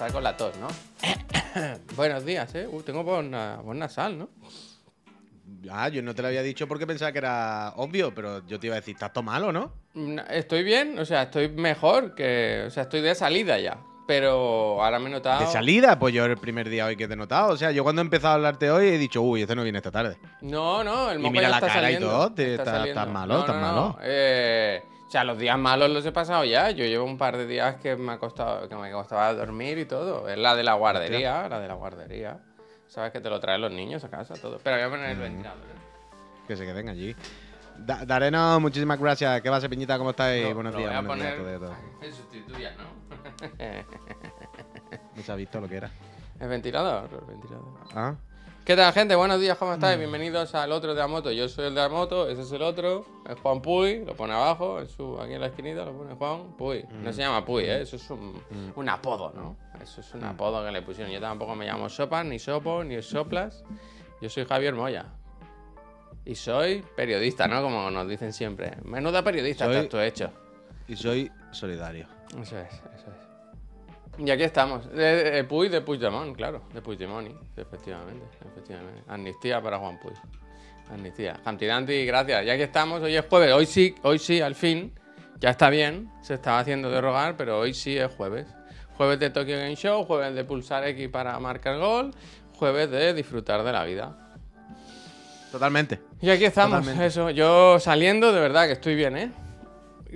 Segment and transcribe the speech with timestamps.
[0.00, 0.68] empezar con la tos, ¿no?
[1.96, 2.66] Buenos días, ¿eh?
[2.70, 4.28] Uh, tengo voz, na- voz nasal, ¿no?
[5.70, 8.68] Ah, yo no te lo había dicho porque pensaba que era obvio, pero yo te
[8.68, 9.72] iba a decir, estás todo malo, ¿no?
[9.94, 12.64] Na- Estoy bien, o sea, estoy mejor que...
[12.66, 13.76] O sea, estoy de salida ya.
[14.06, 15.40] Pero ahora me he notado...
[15.40, 17.52] De salida, pues yo el primer día hoy que te he notado.
[17.52, 19.78] O sea, yo cuando he empezado a hablarte hoy he dicho, uy, este no viene
[19.78, 20.16] esta tarde.
[20.40, 22.76] No, no, el Y moco mira ya la está cara y todo, te- Está está-
[22.78, 23.00] saliendo.
[23.00, 23.98] estás malo, No, estás no, no, malo.
[24.02, 26.70] eh, o sea, los días malos los he pasado ya.
[26.70, 29.84] Yo llevo un par de días que me ha costado, que me costaba dormir y
[29.84, 30.28] todo.
[30.28, 32.38] Es la de la guardería, la de la guardería.
[32.86, 34.60] Sabes que te lo traen los niños a casa, todo.
[34.62, 35.58] Pero voy a poner el ventilador.
[35.64, 36.44] ¿eh?
[36.46, 37.16] Que se queden allí.
[37.76, 39.40] Da- Dareno, muchísimas gracias.
[39.42, 39.98] ¿Qué va Piñita?
[39.98, 40.44] ¿Cómo estáis?
[40.48, 41.34] Lo- Buenos días, voy a buenos días.
[41.36, 42.06] poner todo, todo.
[42.06, 42.84] en sustituya, ¿no?
[45.16, 45.90] No se ha visto lo que era.
[46.38, 47.64] el ventilador, el ventilador.
[47.94, 48.14] Ah,
[48.70, 49.16] ¿Qué tal, gente?
[49.16, 49.98] Buenos días, ¿cómo estáis?
[49.98, 51.32] Bienvenidos al otro de la moto.
[51.32, 53.04] Yo soy el de la moto, ese es el otro.
[53.28, 56.52] Es Juan Puy, lo pone abajo, en su, aquí en la esquinita lo pone Juan
[56.56, 56.84] Puy.
[57.02, 57.82] No se llama Puy, ¿eh?
[57.82, 58.40] Eso es un,
[58.76, 59.56] un apodo, ¿no?
[59.82, 61.12] Eso es un apodo que le pusieron.
[61.12, 63.64] Yo tampoco me llamo Sopas, ni Sopo, ni Soplas.
[64.20, 65.06] Yo soy Javier Moya.
[66.24, 67.62] Y soy periodista, ¿no?
[67.62, 68.76] Como nos dicen siempre.
[68.84, 70.30] Menuda periodista Soy- estás tú hecho.
[70.86, 72.06] y soy solidario.
[72.40, 73.19] Eso es, eso es.
[74.22, 74.82] Y aquí estamos.
[74.94, 76.62] Eh, Puy de Puigdemont, claro.
[76.74, 79.02] De Puigdemont, efectivamente, efectivamente.
[79.08, 80.12] Amnistía para Juan Puy.
[80.92, 81.40] Amnistía.
[81.42, 82.44] Cantidanti, gracias.
[82.44, 83.52] Ya que estamos, hoy es jueves.
[83.52, 84.92] Hoy sí, hoy sí, al fin.
[85.38, 86.10] Ya está bien.
[86.20, 88.46] Se estaba haciendo de rogar, pero hoy sí es jueves.
[88.96, 92.12] Jueves de Tokyo Game Show, jueves de pulsar X para marcar gol,
[92.58, 94.34] jueves de disfrutar de la vida.
[95.50, 95.98] Totalmente.
[96.20, 97.06] Y aquí estamos, Totalmente.
[97.06, 97.30] eso.
[97.30, 99.32] Yo saliendo, de verdad que estoy bien, ¿eh?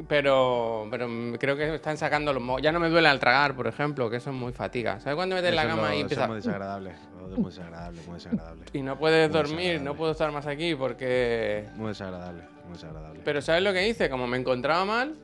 [0.08, 3.54] Pero, pero mm, creo que están sacando los mo- Ya no me duele al tragar,
[3.54, 4.98] por ejemplo, que eso es muy fatiga.
[5.00, 6.22] ¿Sabes cuando metes la Eso es cama y eso empieza...
[6.22, 6.92] es muy desagradable.
[7.36, 8.64] Muy desagradable, muy desagradable.
[8.72, 11.66] Y no puedes Muy dormir, no puedo estar más aquí porque...
[11.76, 13.20] Muy desagradable, muy desagradable.
[13.24, 14.08] Pero ¿sabes lo que hice?
[14.10, 15.14] Como me encontraba mal,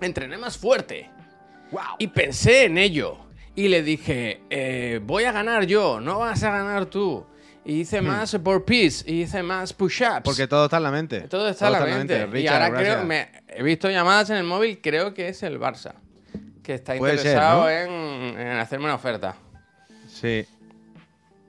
[0.00, 1.10] entrené más fuerte.
[1.98, 3.18] Y pensé en ello.
[3.56, 7.24] Y le dije, eh, voy a ganar yo, no vas a ganar tú.
[7.64, 10.20] Y hice más por peace, y hice más push-ups.
[10.20, 10.22] Hmm.
[10.22, 11.20] Porque todo está en la mente.
[11.22, 12.18] Todo está en la mente.
[12.18, 15.58] y Richard, ahora creo, me, he visto llamadas en el móvil, creo que es el
[15.58, 15.94] Barça.
[16.62, 17.70] Que está Puede ser, interesado ¿no?
[17.70, 19.36] en, en hacerme una oferta.
[20.08, 20.46] Sí.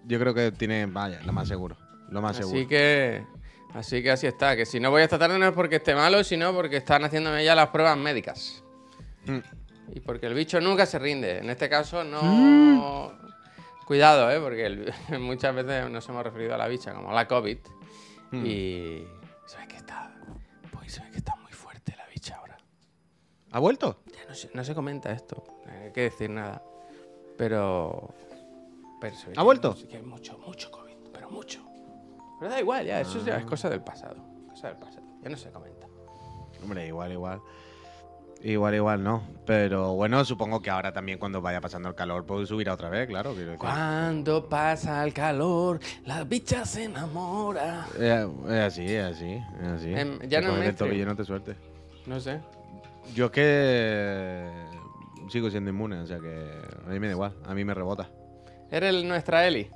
[0.06, 1.78] Yo creo que tiene, vaya, lo más seguro.
[2.10, 2.58] Lo más seguro.
[2.58, 3.24] Así que,
[3.74, 4.56] así que así está.
[4.56, 7.44] Que si no voy esta tarde no es porque esté malo, sino porque están haciéndome
[7.44, 8.64] ya las pruebas médicas.
[9.26, 9.40] Mm.
[9.94, 11.40] Y porque el bicho nunca se rinde.
[11.40, 13.14] En este caso no...
[13.86, 14.40] Cuidado, ¿eh?
[14.40, 17.58] Porque el- muchas veces nos hemos referido a la bicha como la COVID.
[18.32, 18.46] Mm.
[18.46, 19.08] Y...
[19.46, 20.16] Se ve que está...
[20.72, 22.58] Pues se ve que está muy fuerte la bicha ahora.
[23.52, 24.02] ¿Ha vuelto?
[24.12, 25.44] Ya no se, no se comenta esto.
[25.66, 26.62] No hay que decir nada.
[27.38, 28.14] Pero...
[29.00, 29.74] pero ¿Ha vuelto?
[29.74, 30.96] mucho- que hay mucho, mucho COVID.
[31.14, 31.64] Pero mucho.
[32.40, 33.00] Pero da igual, ya.
[33.02, 34.16] Eso ya es cosa del pasado.
[34.50, 35.06] Cosa del pasado.
[35.22, 35.88] Ya no se comenta.
[36.64, 37.42] Hombre, igual, igual.
[38.44, 39.24] Igual, igual, no.
[39.46, 43.08] Pero bueno, supongo que ahora también cuando vaya pasando el calor puedo subir otra vez,
[43.08, 43.34] claro.
[43.34, 43.56] decir.
[43.58, 47.88] Cuando pasa el calor, la bicha se enamora.
[48.00, 49.94] Eh, Es así, es así, es así.
[49.94, 51.58] Em, ya no coges el tobillo, no te sueltes.
[52.06, 52.40] No sé.
[53.16, 54.52] Yo es que
[55.30, 56.52] sigo siendo inmune, o sea que
[56.86, 58.10] a mí me da igual, a mí me rebota.
[58.70, 59.70] Eres el- nuestra Eli.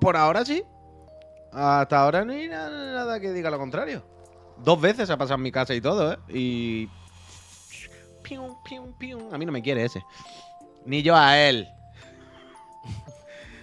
[0.00, 0.62] Por ahora sí.
[1.52, 4.02] Hasta ahora no hay na- nada que diga lo contrario.
[4.64, 6.18] Dos veces ha pasado en mi casa y todo, ¿eh?
[6.28, 6.88] Y.
[8.22, 9.32] Pium, pium, pium.
[9.32, 10.02] A mí no me quiere ese.
[10.84, 11.68] Ni yo a él.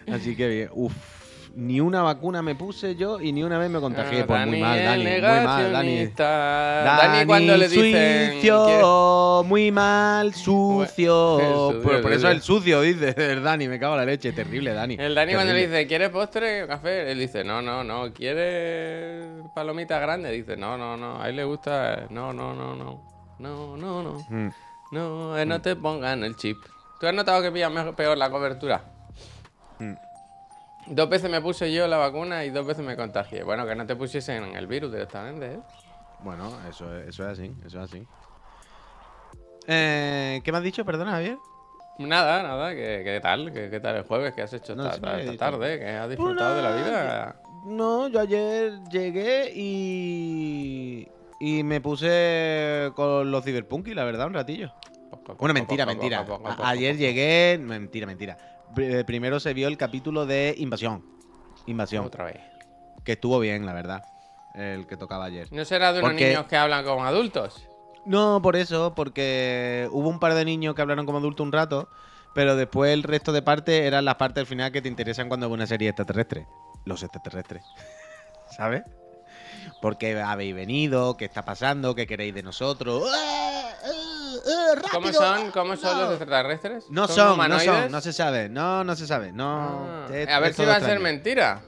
[0.12, 0.70] Así que bien.
[0.74, 1.15] Uf.
[1.58, 4.22] Ni una vacuna me puse yo y ni una vez me contagié.
[4.22, 5.04] Ah, pues muy mal, Dani.
[5.06, 6.06] Muy mal, Dani.
[6.18, 8.34] Dani, cuando le dicen.
[8.34, 11.80] Sucio, muy mal, sucio.
[11.82, 13.70] Por, por eso el sucio, dice el Dani.
[13.70, 14.34] Me cago en la leche.
[14.34, 14.98] Terrible, Dani.
[15.00, 17.10] El Dani cuando le dice, ¿quieres postre o café?
[17.12, 18.12] Él dice, no, no, no.
[18.14, 20.32] ¿Quieres palomita grande?
[20.32, 21.22] Dice, no, no, no.
[21.22, 22.08] A él le gusta.
[22.10, 23.02] No, no, no, no.
[23.40, 24.26] No, no, no.
[24.30, 24.50] Mm.
[24.92, 26.58] No, eh, no te pongan el chip.
[27.00, 28.84] ¿Tú has notado que pilla mejor- peor la cobertura?
[30.88, 33.44] Dos veces me puse yo la vacuna y dos veces me contagié.
[33.44, 35.60] Bueno, que no te pusiesen el virus directamente, ¿eh?
[36.20, 38.06] Bueno, eso, es- eso es así, eso es así.
[39.68, 40.86] Eh, ¿Qué me has dicho?
[40.86, 41.38] Perdona, Javier.
[41.98, 43.52] Nada, nada, ¿qué, qué tal?
[43.54, 44.34] ¿Qué, qué tal el jueves?
[44.34, 45.80] ¿Qué has hecho No, esta, sí tarde?
[45.80, 47.36] ¿Que has disfrutado de la vida?
[47.64, 51.08] No, yo ayer llegué y.
[51.40, 54.72] Y me puse con los Cyberpunk, la verdad, un ratillo.
[55.10, 56.20] Poco, Bueno, poco, mentira, poco, mentira.
[56.26, 57.58] poco, poco, A- poco, ayer llegué.
[57.62, 58.38] Mentira, mentira.
[58.78, 61.04] Eh, Primero se vio el capítulo de Invasión.
[61.66, 62.06] Invasión.
[62.06, 62.40] Otra vez.
[63.04, 64.04] Que estuvo bien, la verdad.
[64.54, 65.48] El que tocaba ayer.
[65.52, 67.68] ¿No será de unos Porque- niños que hablan como adultos?
[68.06, 71.90] No, por eso, porque hubo un par de niños que hablaron como adultos un rato,
[72.36, 75.48] pero después el resto de partes eran las partes al final que te interesan cuando
[75.50, 76.46] ves una serie extraterrestre.
[76.86, 77.64] Los extraterrestres.
[78.56, 78.84] ¿Sabes?
[79.82, 83.04] Porque habéis venido, qué está pasando, qué queréis de nosotros.
[83.14, 83.55] ¡Ah!
[84.76, 84.92] Rápido.
[84.94, 86.04] ¿Cómo son, cómo son no.
[86.06, 86.86] los extraterrestres?
[86.90, 88.50] No son, no son, no se sabe.
[88.50, 89.32] No, no se sabe.
[89.32, 89.88] No.
[89.88, 91.62] Ah, es- a ver si va a ser mentira.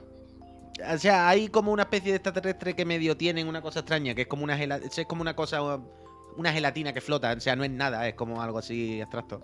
[0.93, 4.21] O sea, hay como una especie de extraterrestre que medio tienen una cosa extraña, que
[4.23, 5.61] es como una gela- es como una cosa
[6.35, 9.41] una gelatina que flota, o sea, no es nada, es como algo así abstracto.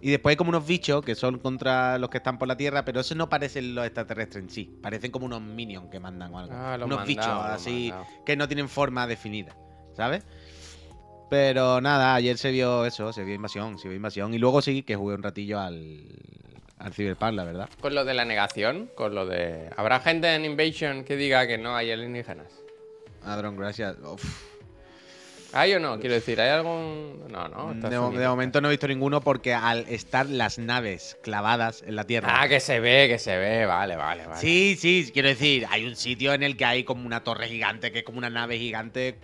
[0.00, 2.84] Y después hay como unos bichos que son contra los que están por la Tierra,
[2.84, 6.38] pero esos no parecen los extraterrestres en sí, parecen como unos minions que mandan o
[6.38, 6.52] algo.
[6.54, 7.92] Ah, los unos bichos así
[8.24, 9.56] que no tienen forma definida,
[9.96, 10.24] ¿sabes?
[11.32, 14.82] Pero nada, ayer se vio eso, se vio invasión, se vio invasión y luego sí
[14.82, 16.02] que jugué un ratillo al
[16.78, 17.70] al Cyberpunk, la verdad.
[17.80, 19.70] Con lo de la negación, con lo de...
[19.76, 22.52] ¿Habrá gente en Invasion que diga que no hay alienígenas?
[23.24, 23.96] Adron, gracias.
[24.04, 24.22] Uf.
[25.54, 25.98] ¿Hay o no?
[26.00, 27.24] Quiero decir, ¿hay algún...?
[27.30, 27.72] No, no.
[27.88, 31.94] De, mo- de momento no he visto ninguno porque al estar las naves clavadas en
[31.96, 32.42] la Tierra.
[32.42, 33.64] Ah, que se ve, que se ve.
[33.64, 34.40] Vale, vale, vale.
[34.40, 37.90] Sí, sí, quiero decir, hay un sitio en el que hay como una torre gigante,
[37.92, 39.16] que es como una nave gigante.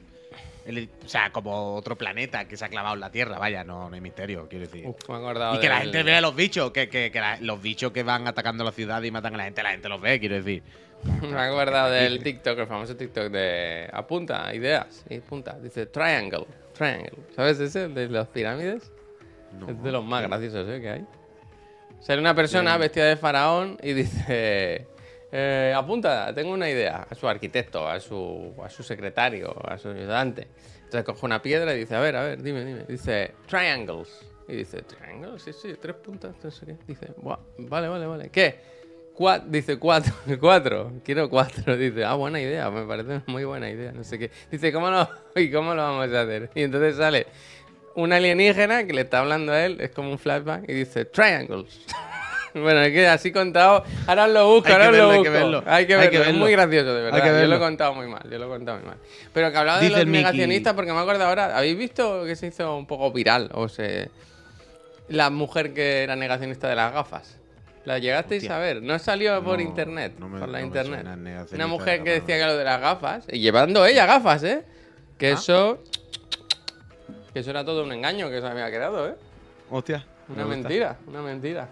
[0.69, 3.89] El- o sea, como otro planeta que se ha clavado en la Tierra, vaya, no,
[3.89, 4.87] no hay misterio, quiero decir.
[4.87, 7.21] Uf, me he acordado y que la del- gente vea los bichos, que, que- que
[7.21, 9.89] la- los bichos que van atacando la ciudad y matan a la gente, la gente
[9.89, 10.63] los ve, quiero decir.
[11.23, 15.57] Me he acordado del TikTok, el famoso TikTok de apunta ideas y punta.
[15.59, 16.45] Dice triangle,
[16.75, 17.13] triangle.
[17.37, 17.89] ¿Sabes ese?
[17.89, 18.91] De las pirámides.
[19.59, 19.71] No.
[19.71, 20.81] Es de los más graciosos ¿eh?
[20.81, 21.07] que hay.
[22.01, 24.87] Sale una persona vestida de faraón y dice:
[25.33, 27.07] eh, Apunta, tengo una idea.
[27.09, 30.49] A su arquitecto, a su, a su secretario, a su ayudante.
[30.77, 32.85] Entonces coge una piedra y dice: A ver, a ver, dime, dime.
[32.89, 34.27] Dice: Triangles.
[34.49, 36.77] Y dice: Triangles, sí, sí, tres puntas, no sé qué.
[36.87, 38.31] Dice: "Buah, Vale, vale, vale.
[38.31, 38.79] ¿Qué?
[39.47, 41.77] Dice cuatro, cuatro, quiero cuatro.
[41.77, 44.31] Dice, ah, buena idea, me parece muy buena idea, no sé qué.
[44.51, 46.51] Dice, ¿cómo lo, ¿y cómo lo vamos a hacer?
[46.55, 47.27] Y entonces sale
[47.97, 51.81] un alienígena que le está hablando a él, es como un flashback, y dice, triangles.
[52.55, 55.19] bueno, es que así contado, ahora os lo busco, Hay ahora os lo verlo, hay
[55.19, 55.23] busco.
[55.25, 55.63] que verlo.
[55.67, 57.23] Hay que Hay verlo, es muy gracioso, de verdad.
[57.23, 58.97] que Yo lo he contado muy mal, yo lo he contado muy mal.
[59.33, 62.47] Pero que hablaba de los Mickey- negacionistas, porque me acuerdo ahora, ¿habéis visto que se
[62.49, 63.51] hizo un poco viral?
[63.55, 64.11] O se...
[65.09, 67.37] La mujer que era negacionista de las gafas.
[67.85, 68.57] ¿La llegasteis Hostia.
[68.57, 68.83] a ver?
[68.83, 70.13] ¿No salió por No, internet?
[70.19, 71.07] no me- por la no internet.
[71.55, 74.63] Una mujer que decía que lo de las gafas, y llevando ella gafas, ¿eh?
[75.17, 75.35] Que Ah.
[75.35, 75.83] eso.
[77.33, 79.15] Que eso era todo un engaño que se había creado, ¿eh?
[79.71, 80.05] Hostia.
[80.29, 81.69] Una mentira, una mentira.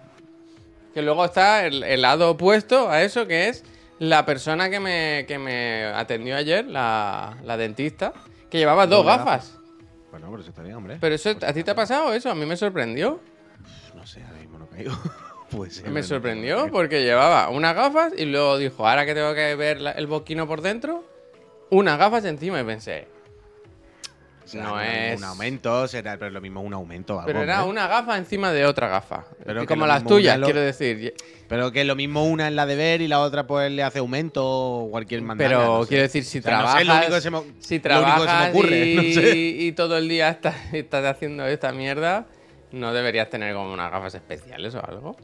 [0.96, 3.64] Que luego está el, el lado opuesto a eso, que es
[3.98, 8.14] la persona que me, que me atendió ayer, la, la dentista,
[8.48, 9.58] que llevaba dos Doble gafas.
[10.10, 10.96] Bueno, pero eso está bien, hombre.
[10.98, 12.30] Pero eso, ¿a ti te ha pasado eso?
[12.30, 13.20] A mí me sorprendió.
[13.94, 14.94] No sé, ahora mismo no caigo.
[15.50, 19.54] Puede ser, Me sorprendió porque llevaba unas gafas y luego dijo, ahora que tengo que
[19.54, 21.04] ver la- el boquino por dentro,
[21.68, 23.06] unas gafas encima y pensé,
[24.46, 27.20] O sea, no es- Un aumento, será, pero lo mismo un aumento.
[27.26, 27.80] pero algo, era hombre.
[27.80, 29.24] una gafa encima de otra gafa.
[29.44, 31.14] Pero que como las tuyas, lo- quiero decir.
[31.48, 33.98] Pero que lo mismo una es la de ver y la otra pues le hace
[33.98, 35.48] aumento o cualquier mandanga.
[35.58, 35.88] Pero no sé.
[35.88, 37.44] quiero decir, si O sea, no sé, trabajas, lo único que se me- si lo
[37.44, 39.36] único que se me trabajas ocurre, y, sé.
[39.36, 42.26] y todo el día estás, estás haciendo esta mierda,
[42.72, 45.16] no deberías tener como unas gafas especiales o algo.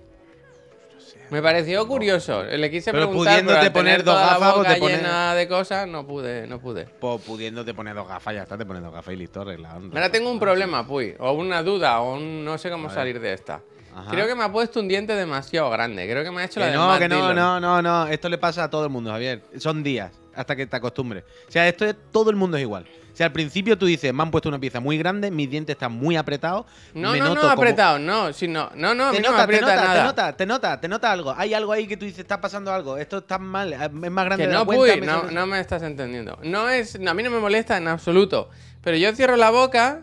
[1.32, 2.42] Me pareció curioso.
[2.44, 4.74] Le quise Pero preguntar, pero pudiéndote al poner tener dos toda la gafas, boca pues
[4.74, 6.84] te pones- llena de cosas, no pude, no pude.
[7.00, 9.80] Pues pudiéndote poner dos gafas, ya está, te pones dos gafas y listo, arreglado.
[9.92, 13.32] Ahora tengo un problema, Puy, o una duda, o un- no sé cómo salir de
[13.32, 13.62] esta.
[13.94, 14.10] Ajá.
[14.10, 16.08] Creo que me ha puesto un diente demasiado grande.
[16.08, 17.34] Creo que me ha hecho la Que de no, Matt que no, Dillon.
[17.36, 18.06] no, no, no.
[18.06, 19.42] Esto le pasa a todo el mundo, Javier.
[19.58, 21.24] Son días hasta que te acostumbres.
[21.48, 22.84] O sea, esto es todo el mundo es igual.
[23.12, 25.74] O sea, al principio tú dices, me han puesto una pieza muy grande, mis dientes
[25.74, 26.64] están muy apretados.
[26.94, 29.28] No, me no, noto no, como- apretado, no, sino, no, no, a mí Te no
[29.28, 29.94] me nota, te aprieta nota, nada.
[30.00, 31.34] te nota, te nota, te nota algo.
[31.36, 32.96] Hay algo ahí que tú dices, está pasando algo.
[32.96, 34.92] Esto está mal, es más grande Que de la no, cuenta.
[34.94, 36.38] Puy, me no, no me estás entendiendo.
[36.42, 38.48] No es, a mí no me molesta en absoluto.
[38.82, 40.00] Pero yo cierro la boca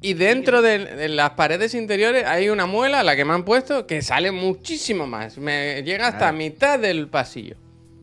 [0.00, 3.88] y dentro de, de las paredes interiores hay una muela, la que me han puesto,
[3.88, 5.36] que sale muchísimo más.
[5.36, 6.36] Me llega hasta Claro.
[6.36, 7.56] mitad del pasillo.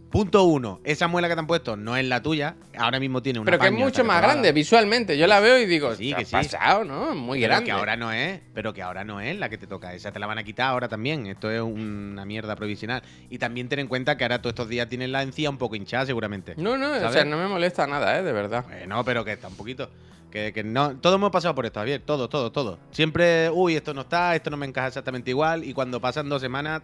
[0.10, 0.80] Punto uno.
[0.86, 2.56] Esa muela que te han puesto no es la tuya.
[2.78, 5.18] Ahora mismo tiene una Pero que es mucho más grande visualmente.
[5.18, 6.50] Yo la veo y digo, Sí, ¿qué que ha sí.
[6.50, 7.10] pasado, no?
[7.12, 7.66] Es muy Pero grande.
[7.66, 9.94] que ahora no es, pero que ahora no es la que te toca.
[9.94, 11.28] Esa te la van a quitar ahora también.
[11.28, 13.04] Esto es una mierda provisional.
[13.30, 15.76] Y también ten en cuenta que ahora todos estos días tienes la encía un poco
[15.76, 16.54] hinchada seguramente.
[16.56, 18.24] No, no, o sea, no me molesta nada, ¿eh?
[18.24, 18.66] De verdad.
[18.88, 19.90] No, pero que está un poquito.
[20.32, 20.96] Que, que no.
[20.98, 22.02] Todos hemos pasado por esto, Javier.
[22.06, 22.80] Todo, todo, todo.
[22.92, 25.64] Siempre, uy, esto no está, esto no me encaja exactamente igual.
[25.66, 26.82] Y cuando pasan dos semanas.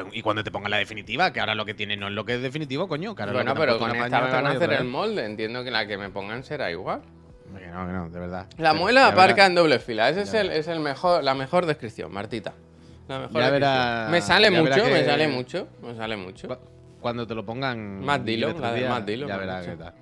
[0.00, 2.12] Y cu- y cuando te pongan la definitiva, que ahora lo que tiene no es
[2.14, 3.14] lo que es definitivo, coño.
[3.14, 5.24] Que ahora Bueno, pero con esta me van a hacer el molde.
[5.24, 7.02] Entiendo que la que me pongan será igual.
[7.58, 8.46] Que no, que no, de verdad.
[8.58, 10.08] La Pero muela aparca en doble fila.
[10.08, 12.52] Ese es, el, es el mejor, la mejor descripción, Martita.
[13.06, 14.10] La mejor descripción.
[14.10, 16.48] me sale mucho, me sale mucho, me sale mucho.
[16.48, 16.56] Cu-
[17.00, 18.00] Cuando te lo pongan.
[18.24, 19.94] Dillon, estos la de Matt Dillon, Ya verás qué tal.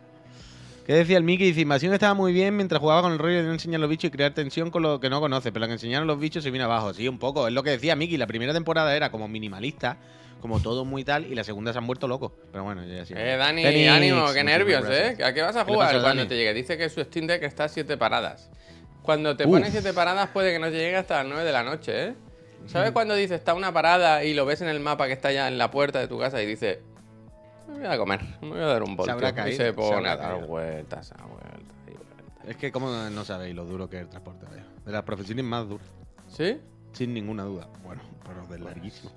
[0.86, 1.46] ¿Qué decía el Mickey?
[1.48, 4.08] Dice, Invasión estaba muy bien mientras jugaba con el rollo de no enseñar los bichos
[4.08, 6.50] y crear tensión con lo que no conoce, pero lo que enseñaron los bichos se
[6.50, 6.92] vino abajo.
[6.92, 7.46] Sí, un poco.
[7.46, 8.16] Es lo que decía Mickey.
[8.16, 9.96] La primera temporada era como minimalista,
[10.40, 12.32] como todo muy tal, y la segunda se han vuelto locos.
[12.50, 13.14] Pero bueno, ya sí.
[13.16, 14.84] Eh, Dani, ánimo, qué nervios.
[14.90, 15.16] ¿eh?
[15.24, 16.28] ¿A qué vas a ¿Qué le jugar pasa, cuando Dani?
[16.28, 16.52] te llegue?
[16.52, 18.50] Dice que su Steam Deck está a siete paradas.
[19.02, 19.50] Cuando te Uf.
[19.52, 22.14] pones siete paradas puede que no te llegue hasta las 9 de la noche, ¿eh?
[22.66, 25.48] ¿Sabes cuando dices está una parada y lo ves en el mapa que está ya
[25.48, 26.78] en la puerta de tu casa y dices
[27.72, 29.12] me voy a comer, me voy a dar un voltio?
[29.14, 30.46] habrá y caído, se se pone habrá a dar caído.
[30.46, 32.46] vueltas, a vueltas y vueltas.
[32.48, 34.64] Es que como no sabéis lo duro que es el transporte, vaya.
[34.84, 35.86] De las profesiones más duras.
[36.28, 36.60] ¿Sí?
[36.92, 37.68] Sin ninguna duda.
[37.84, 39.10] Bueno, pero de larguísimo.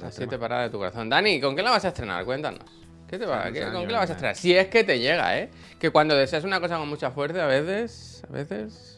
[0.00, 1.08] Las siete paradas de tu corazón.
[1.08, 2.24] Dani, ¿con qué la vas a estrenar?
[2.24, 2.60] Cuéntanos.
[3.06, 4.34] ¿Qué te va, qué- años, ¿Con qué la vas a estrenar?
[4.34, 5.50] Si es que te llega, ¿eh?
[5.78, 8.22] Que cuando deseas una cosa con mucha fuerza, a veces.
[8.28, 8.93] A veces.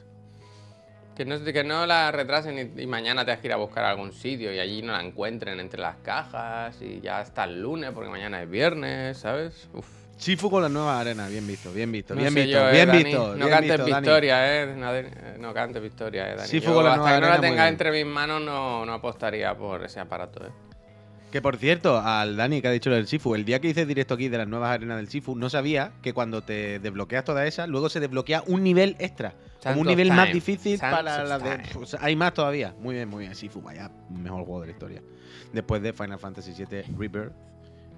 [1.16, 3.84] Que no, que no la retrasen y, y mañana te has que ir a buscar
[3.84, 7.62] a algún sitio y allí no la encuentren entre las cajas y ya hasta el
[7.62, 9.68] lunes porque mañana es viernes, ¿sabes?
[9.72, 9.86] Uf.
[10.18, 12.86] Shifu con las nuevas arenas, bien visto, bien visto, No bien visto, yo, eh, bien
[12.88, 13.04] Dani.
[13.04, 13.28] visto.
[13.28, 14.06] No bien cantes visto, Dani.
[14.06, 14.66] victoria, eh.
[14.74, 16.48] No, de- no cantes victoria, eh, Dani.
[16.50, 18.86] Yo fue con la hasta nueva que no la arena, tenga entre mis manos no,
[18.86, 20.50] no apostaría por ese aparato, eh.
[21.30, 23.84] Que por cierto, al Dani que ha dicho lo del Sifu, el día que hice
[23.84, 27.46] directo aquí de las nuevas arenas del Sifu, no sabía que cuando te desbloqueas todas
[27.46, 29.34] esas, luego se desbloquea un nivel extra.
[29.62, 31.58] Como un nivel más difícil para las de.
[31.74, 32.74] pues, hay más todavía.
[32.80, 33.34] Muy bien, muy bien.
[33.34, 35.02] Sifu, vaya, mejor juego de la historia.
[35.52, 37.32] Después de Final Fantasy VII Rebirth.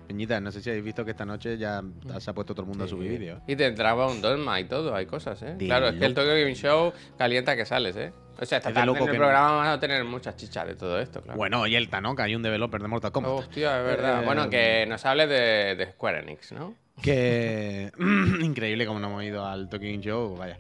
[0.09, 1.83] Peñita, no sé si habéis visto que esta noche ya
[2.19, 3.43] se ha puesto todo el mundo a subir vídeos.
[3.47, 5.55] Y te entraba un Dolma y todo, hay cosas, ¿eh?
[5.59, 6.15] De claro, es que el.
[6.15, 8.13] Tokyo Game Show calienta que sales, ¿eh?
[8.41, 10.35] O sea, esta Es de tarde loco en el que- programa vamos a tener muchas
[10.37, 11.37] chichas de todo esto, claro.
[11.37, 13.33] Bueno, y el Tanoka, hay un developer de Mortal Kombat.
[13.33, 14.23] Hostia, es verdad.
[14.23, 16.75] Eh, bueno, que nos hable de, de Square Enix, ¿no?
[17.03, 17.93] Que.
[18.41, 20.59] Increíble como no hemos ido al Talking Show, vaya.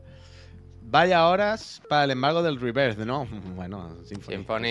[0.83, 3.26] Vaya horas para el embargo del Rebirth, ¿no?
[3.55, 4.37] Bueno, Symphony.
[4.37, 4.62] Symphony,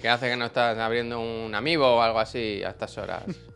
[0.00, 3.24] ¿qué hace que no estás abriendo un amiibo o algo así a estas horas?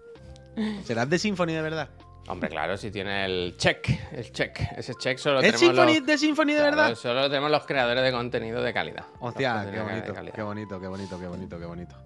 [0.85, 1.89] ¿Serás de Symphony de verdad?
[2.27, 4.59] Hombre, claro, si tiene el check, el check.
[4.79, 6.95] Ese check solo ¿Es tenemos Symphony los, de Symphony de claro, verdad?
[6.95, 9.05] Solo lo tenemos los creadores de contenido de calidad.
[9.21, 11.97] Hostia, qué bonito, qué bonito, qué bonito, qué bonito, qué bonito.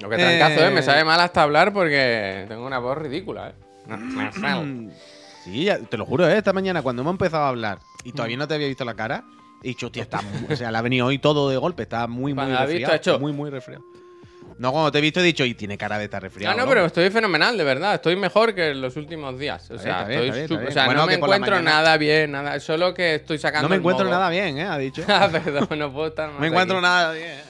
[0.00, 0.66] Lo que trancazo, ¿eh?
[0.66, 3.54] Eh, Me sabe mal hasta hablar porque tengo una voz ridícula, ¿eh?
[3.94, 4.90] Mm,
[5.44, 6.36] Sí, te lo juro, ¿eh?
[6.36, 9.24] esta mañana cuando hemos empezado a hablar y todavía no te había visto la cara,
[9.62, 12.34] he dicho, hostia, está o sea, le ha venido hoy todo de golpe, está muy,
[12.34, 13.84] muy la visto, hecho- Muy, muy resfriado.
[14.58, 16.54] No, cuando te he visto he dicho, y tiene cara de estar resfriado.
[16.54, 16.70] No, no, ¿no?
[16.70, 17.94] pero estoy fenomenal, de verdad.
[17.94, 19.70] Estoy mejor que en los últimos días.
[19.70, 22.58] O sea, bien, estoy bien, o sea no Bueno, me encuentro nada bien, nada.
[22.58, 23.62] Solo que estoy sacando.
[23.62, 24.64] No me el encuentro nada bien, ¿eh?
[24.64, 25.02] Ha dicho.
[25.08, 26.82] Ah, perdón, no puedo estar No más me encuentro aquí.
[26.82, 27.40] nada bien.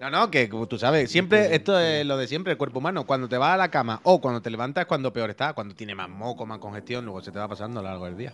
[0.00, 3.06] No, no, que tú sabes, siempre, esto es lo de siempre, el cuerpo humano.
[3.06, 5.76] Cuando te vas a la cama o cuando te levantas es cuando peor está, cuando
[5.76, 8.32] tiene más moco, más congestión, luego se te va pasando a lo largo del día.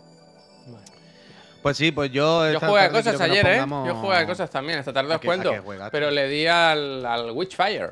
[1.62, 2.50] Pues sí, pues yo.
[2.52, 3.64] Yo jugué a cosas ayer, ¿eh?
[3.86, 4.78] Yo jugué a cosas también.
[4.78, 5.52] Esta tarde ¿A os cuento.
[5.90, 7.90] Pero le di al, al Witchfire.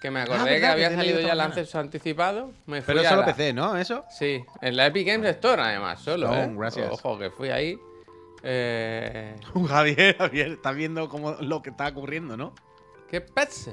[0.00, 0.58] Que me acordé Ah, ¿verdad?
[0.60, 1.44] que había salido ya el esta mañana.
[1.54, 2.50] acceso anticipado.
[2.66, 3.76] Me fui Pero solo la- PC, ¿no?
[3.76, 4.04] ¿Eso?
[4.10, 6.50] Sí, en la Epic Games Store además, solo, Oh, ¿eh?
[6.56, 6.90] gracias.
[6.90, 7.78] Ojo, que fui ahí.
[8.42, 9.36] Eh...
[9.68, 12.52] Javier, Javier, estás viendo cómo lo que está ocurriendo, ¿no?
[13.10, 13.70] ¿Qué pasa?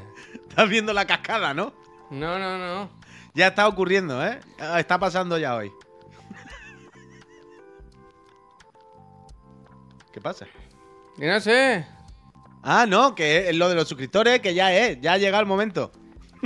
[0.50, 1.74] Estás viendo la cascada, ¿no?
[2.12, 2.90] No, no, no.
[3.34, 4.40] Ya está ocurriendo, ¿eh?
[4.78, 5.72] Está pasando ya hoy.
[10.12, 10.48] ¿Qué pasa?
[11.18, 11.86] Y no sé.
[12.64, 15.48] Ah, no, que es lo de los suscriptores, que ya es, ya ha llegado el
[15.48, 15.92] momento.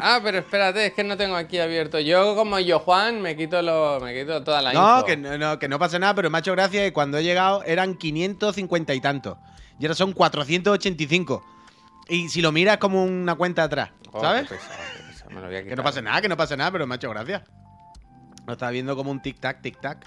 [0.02, 2.00] Ah, pero espérate, es que no tengo aquí abierto.
[2.00, 5.06] Yo, como yo, Juan, me quito lo, me quito toda la No, info.
[5.06, 7.24] que no, no, que no pasa nada, pero me ha hecho gracia que cuando he
[7.24, 9.38] llegado eran 550 y tantos.
[9.80, 11.44] Y ahora son 485.
[12.10, 14.44] Y si lo miras como una cuenta atrás, Oh, ¿sabes?
[14.50, 16.56] qué pesado, qué pesado, me lo voy a Que no pasa nada, que no pasa
[16.58, 17.44] nada, pero me ha hecho gracia.
[18.46, 19.98] Lo estaba viendo como un tic-tac, tic-tac.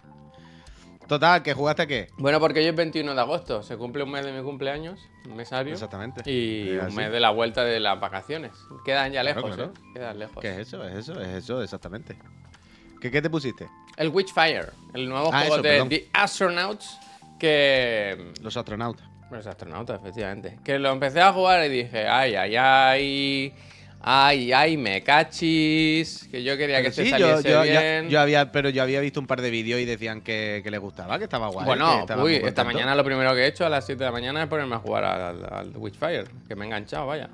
[1.09, 2.09] Total, ¿que jugaste qué?
[2.19, 3.63] Bueno, porque hoy es 21 de agosto.
[3.63, 5.73] Se cumple un mes de mi cumpleaños, un mesario.
[5.73, 6.29] Exactamente.
[6.31, 6.97] Y un así.
[6.97, 8.53] mes de la vuelta de las vacaciones.
[8.85, 9.73] Quedan ya Claro, lejos, claro.
[9.73, 9.91] ¿eh?
[9.95, 10.37] Quedan lejos.
[10.41, 10.85] ¿Qué es eso?
[10.85, 12.17] Es eso, es eso, exactamente.
[13.01, 13.69] ¿Qué, qué te pusiste?
[13.97, 15.89] El Witchfire, el nuevo Ah, juego eso, de perdón.
[15.91, 16.99] The Astronauts.
[17.39, 18.33] Que.
[18.43, 19.07] Los astronautas.
[19.31, 20.59] Los astronautas, efectivamente.
[20.65, 23.55] Que lo empecé a jugar y dije, ay, ay, ay.
[24.09, 26.29] Ay, ay, me cachis.
[26.31, 28.09] Que yo quería que Pero se sí, yo, saliese yo- bien.
[28.09, 30.79] yo había, pero yo había visto un par de vídeos y decían que, que les
[30.79, 31.67] gustaba, que estaba guay.
[31.67, 34.13] bueno, estaban uy, esta mañana lo primero que he hecho a las 7 de la
[34.13, 36.25] mañana es ponerme a jugar al, al Witchfire.
[36.47, 37.29] Que me he enganchado, vaya.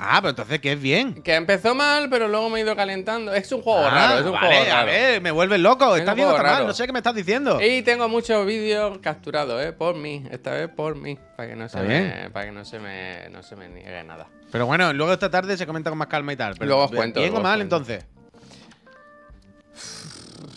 [0.00, 1.22] Ah, pero entonces que es bien.
[1.24, 3.34] Que empezó mal, pero luego me he ido calentando.
[3.34, 4.86] Es un juego Ah, raro, es un vale, juego a raro.
[4.86, 5.94] ver, me vuelves loco.
[5.96, 6.66] Es está mal, raro.
[6.68, 7.60] no sé qué me estás diciendo.
[7.60, 9.72] Y tengo muchos vídeos capturados, ¿eh?
[9.72, 10.24] Por mí.
[10.30, 11.18] Esta vez por mí.
[11.36, 12.30] Para que no se me, bien.
[12.32, 14.28] para que no se me, no se me niegue nada.
[14.52, 16.54] Pero bueno, luego esta tarde se comenta con más calma y tal.
[16.54, 17.76] Pero Luego os cuento, ¿Bien o mal cuento.
[17.76, 18.06] entonces?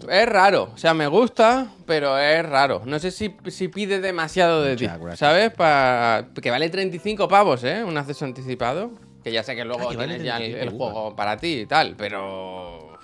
[0.10, 0.72] Es raro.
[0.74, 2.82] O sea, me gusta, pero es raro.
[2.86, 4.88] No sé si, si pide demasiado de ti.
[5.16, 5.52] ¿Sabes?
[5.52, 7.84] Pa- que vale 35 pavos, ¿eh?
[7.84, 8.92] Un acceso anticipado.
[9.24, 11.38] Que ya sé que luego Ah, que vale tienes ya el, 35, el juego para
[11.38, 12.98] ti y tal, pero.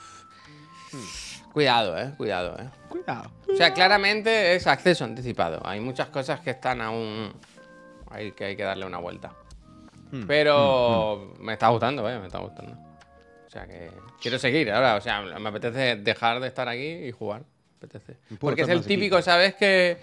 [1.53, 2.13] Cuidado, eh.
[2.17, 2.69] Cuidado, eh.
[2.89, 3.31] Cuidado.
[3.51, 5.59] O sea, claramente es acceso anticipado.
[5.65, 7.33] Hay muchas cosas que están aún.
[8.09, 9.33] Hay que, hay que darle una vuelta.
[10.11, 12.73] Hmm, Pero me está gustando, vaya, me está gustando.
[13.45, 13.89] O sea que
[14.21, 14.95] quiero seguir ahora.
[14.95, 17.41] O sea, me apetece dejar de estar aquí y jugar.
[17.41, 18.17] Me apetece.
[18.39, 19.55] Porque es el típico, ¿sabes?
[19.55, 19.97] Que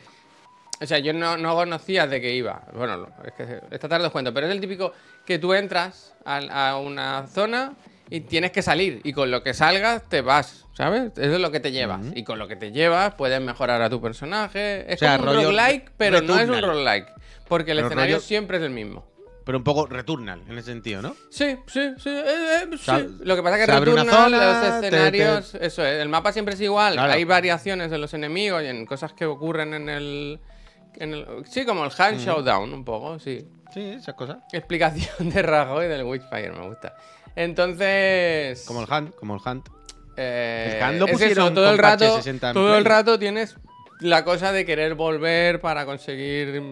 [0.84, 2.62] O sea, yo no, no conocía de qué iba.
[2.74, 4.92] Bueno, es que esta tarde os cuento, pero es el típico
[5.26, 7.74] que tú entras a, a una zona
[8.10, 9.00] y tienes que salir.
[9.04, 11.12] Y con lo que salgas te vas, ¿sabes?
[11.16, 12.02] Eso es lo que te llevas.
[12.14, 14.84] Y con lo que te llevas puedes mejorar a tu personaje.
[14.92, 17.08] Es O sea, como un roguelike, pero no es un roguelike.
[17.48, 19.06] Porque el Pero escenario rollo- siempre es el mismo.
[19.44, 21.14] Pero un poco returnal en ese sentido, ¿no?
[21.30, 22.08] Sí, sí, sí.
[22.08, 22.92] eh, eh, sí.
[23.20, 26.54] Lo que pasa es que Returnal, zona, los te- escenarios, eso es, el mapa siempre
[26.54, 26.94] es igual.
[26.94, 27.12] Claro.
[27.12, 30.40] Hay variaciones en los enemigos y en cosas que ocurren en el,
[30.98, 33.46] en el- sí, como el Hand Showdown, un poco, sí.
[33.72, 34.38] Sí, esas cosas.
[34.52, 36.94] Explicación de Rajoy del Witchfire, me gusta.
[37.36, 38.64] Entonces.
[38.66, 39.68] Como el Hunt, como el Hunt.
[40.16, 42.16] eh, el Hunt lo es eso, todo el rato.
[42.16, 43.56] 60 en Todo el rato tienes
[44.00, 46.62] la cosa de querer volver para conseguir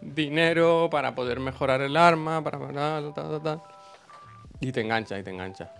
[0.00, 2.58] dinero, para poder mejorar el arma, para.
[2.58, 3.58] para- ta, ta, ta.
[4.60, 5.72] Y te engancha, y te engancha.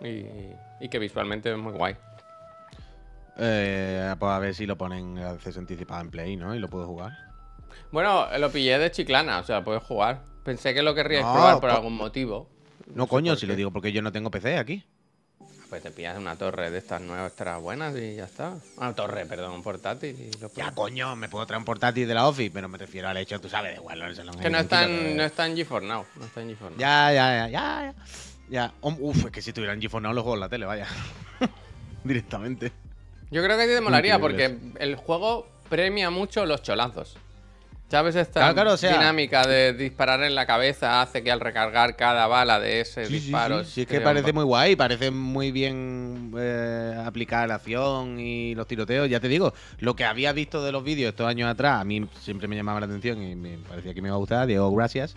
[0.00, 0.24] Y,
[0.78, 1.96] y que visualmente es muy guay.
[3.38, 6.54] Eh, pues a ver si lo ponen a acceso anticipado en Play, ¿no?
[6.54, 7.12] Y lo puedo jugar.
[7.92, 10.22] Bueno, lo pillé de chiclana, o sea, puedes jugar.
[10.44, 12.48] Pensé que lo querríais No, probar por co- algún motivo.
[12.94, 13.46] No, coño, si qué.
[13.48, 14.84] lo digo porque yo no tengo PC aquí.
[15.68, 18.54] Pues te pillas una torre de estas nuevas extras buenas y ya está.
[18.78, 22.14] Una torre, perdón, un portátil y lo Ya, coño, me puedo traer un portátil de
[22.14, 24.58] la Office, pero me refiero al hecho, tú sabes, de no es el Que no
[24.58, 26.06] está, en, no está en GeForce Now.
[26.16, 26.80] No está en GeForce Now.
[26.80, 27.94] Ya, ya, ya, ya,
[28.48, 28.72] ya.
[28.80, 30.86] Uf, es que si tuvieran GeForce Now lo juego en la tele, vaya.
[32.04, 32.70] Directamente.
[33.30, 37.16] Yo creo que a ti te molaría porque el juego premia mucho los cholazos.
[37.88, 38.16] ¿Sabes?
[38.16, 41.94] Esta Claro, claro, o sea- dinámica de disparar en la cabeza hace que al recargar
[41.94, 43.62] cada bala de ese Sí, sí, disparo.
[43.62, 48.18] sí, sí, es te que parece muy guay, parece muy bien eh, aplicada la acción
[48.18, 49.08] y los tiroteos.
[49.08, 52.04] Ya te digo, lo que había visto de los vídeos estos años atrás, a mí
[52.20, 54.48] siempre me llamaba la atención y me parecía que me iba a gustar.
[54.48, 55.14] Diego, gracias.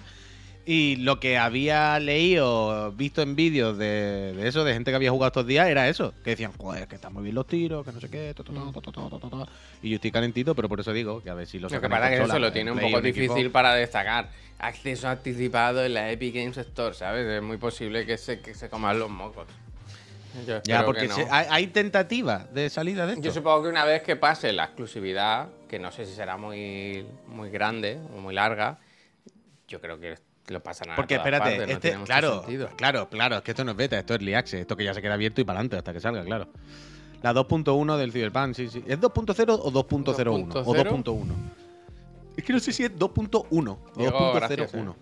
[0.72, 5.10] Y lo que había leído, visto en vídeos de, de, eso, de gente que había
[5.10, 6.14] jugado estos días, era eso.
[6.24, 8.54] Que decían, joder, que están muy bien los tiros, que no sé qué, to, to,
[8.54, 9.48] to,
[9.82, 11.90] Y yo estoy calentito, pero por eso digo que a ver si lo Lo que
[11.90, 13.52] pasa es que eso lo tiene un poco difícil equipo.
[13.52, 14.30] para destacar.
[14.60, 17.26] Acceso anticipado en la Epic Games Store, ¿sabes?
[17.26, 19.48] Es muy posible que se, que se coman los mocos.
[20.66, 21.16] Ya, porque no.
[21.16, 23.26] se, hay, hay tentativas de salida de esto.
[23.26, 27.08] Yo supongo que una vez que pase la exclusividad, que no sé si será muy,
[27.26, 28.78] muy grande o muy larga,
[29.68, 32.70] yo creo que lo pasan a Porque espérate, partes, no este, mucho claro, sentido.
[32.76, 34.94] claro, claro, es que esto no es beta, esto es early access, esto que ya
[34.94, 36.48] se queda abierto y para adelante hasta que salga, claro.
[37.22, 38.84] La 2.1 del Cyberpunk, sí, sí.
[38.88, 40.64] ¿Es 2.0 o 2.01?
[40.66, 41.04] O 2.0.
[41.04, 41.26] 2.1.
[42.38, 44.96] Es que no sé si es 2.1 o Diego, gracias, 2.01.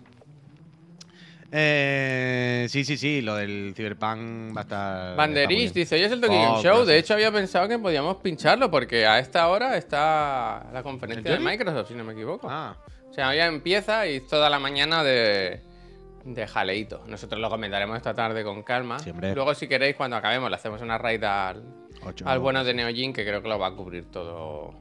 [1.50, 5.16] Eh, sí, sí, sí, lo del Cyberpunk va a estar.
[5.16, 6.84] Banderis dice, hoy es el Tokyo Oh, Game Show.
[6.84, 11.42] De hecho, había pensado que podíamos pincharlo porque a esta hora está la conferencia ¿El
[11.42, 11.50] de?
[11.50, 12.48] Microsoft, si no me equivoco.
[12.50, 12.76] Ah,
[13.18, 15.60] sea, ya empieza y toda la mañana de,
[16.24, 17.02] de jaleito.
[17.06, 18.98] Nosotros lo comentaremos esta tarde con calma.
[19.00, 19.34] Siempre.
[19.34, 21.62] Luego, si queréis, cuando acabemos, le hacemos una raid al,
[22.04, 22.28] ocho.
[22.28, 24.72] al bueno de Neojin, que creo que lo va a cubrir todo.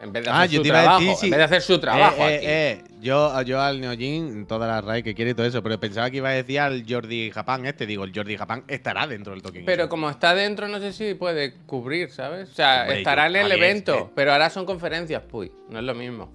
[0.00, 0.98] En vez de Ah, hacer su trabajo.
[1.00, 1.26] decir, sí.
[1.26, 2.46] En vez de hacer su trabajo Eh, eh, aquí.
[2.90, 6.10] eh, Yo, yo al Neojin, toda la raid que quiere y todo eso, pero pensaba
[6.10, 7.86] que iba a decir al Jordi Japan este.
[7.86, 10.92] Digo, el Jordi Japan estará dentro del Tokyo Game Pero como está dentro, no sé
[10.92, 12.50] si puede cubrir, ¿sabes?
[12.50, 14.12] O sea, Hombre, estará en el evento, eh.
[14.16, 15.52] pero ahora son conferencias, puy.
[15.68, 16.32] No es lo mismo.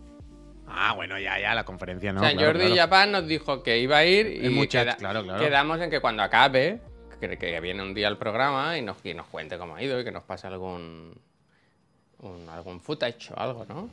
[0.79, 2.19] Ah, bueno, ya, ya, la conferencia no.
[2.21, 2.75] o sea, claro, Jordi claro.
[2.81, 6.79] Japan nos dijo que iba a ir y queda- claro, quedamos en que cuando acabe,
[7.19, 9.99] que, que viene un día al programa y nos, y nos cuente cómo ha ido
[9.99, 11.19] y que nos pase algún
[12.19, 13.89] un- algún footage o algo, ¿no?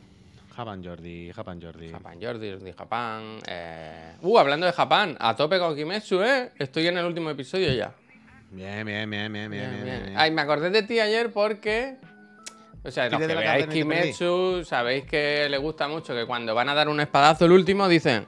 [0.55, 1.91] Japan Jordi, Japan Jordi.
[1.91, 3.39] Japan Jordi, Jordi Japan.
[3.47, 4.13] eh.
[4.23, 6.53] Uh, hablando de Japán, a tope con Kimetsu, ¿eh?
[6.59, 7.93] Estoy en el último episodio ya.
[8.51, 10.03] Bien, bien, bien, bien, bien, Bien, bien, bien.
[10.07, 10.19] bien.
[10.19, 11.97] Ay, me acordé de ti ayer porque.
[12.85, 13.67] O sea, los que de la veáis.
[13.67, 17.89] Kimetsu, sabéis que le gusta mucho que cuando van a dar un espadazo el último
[17.89, 18.27] dicen.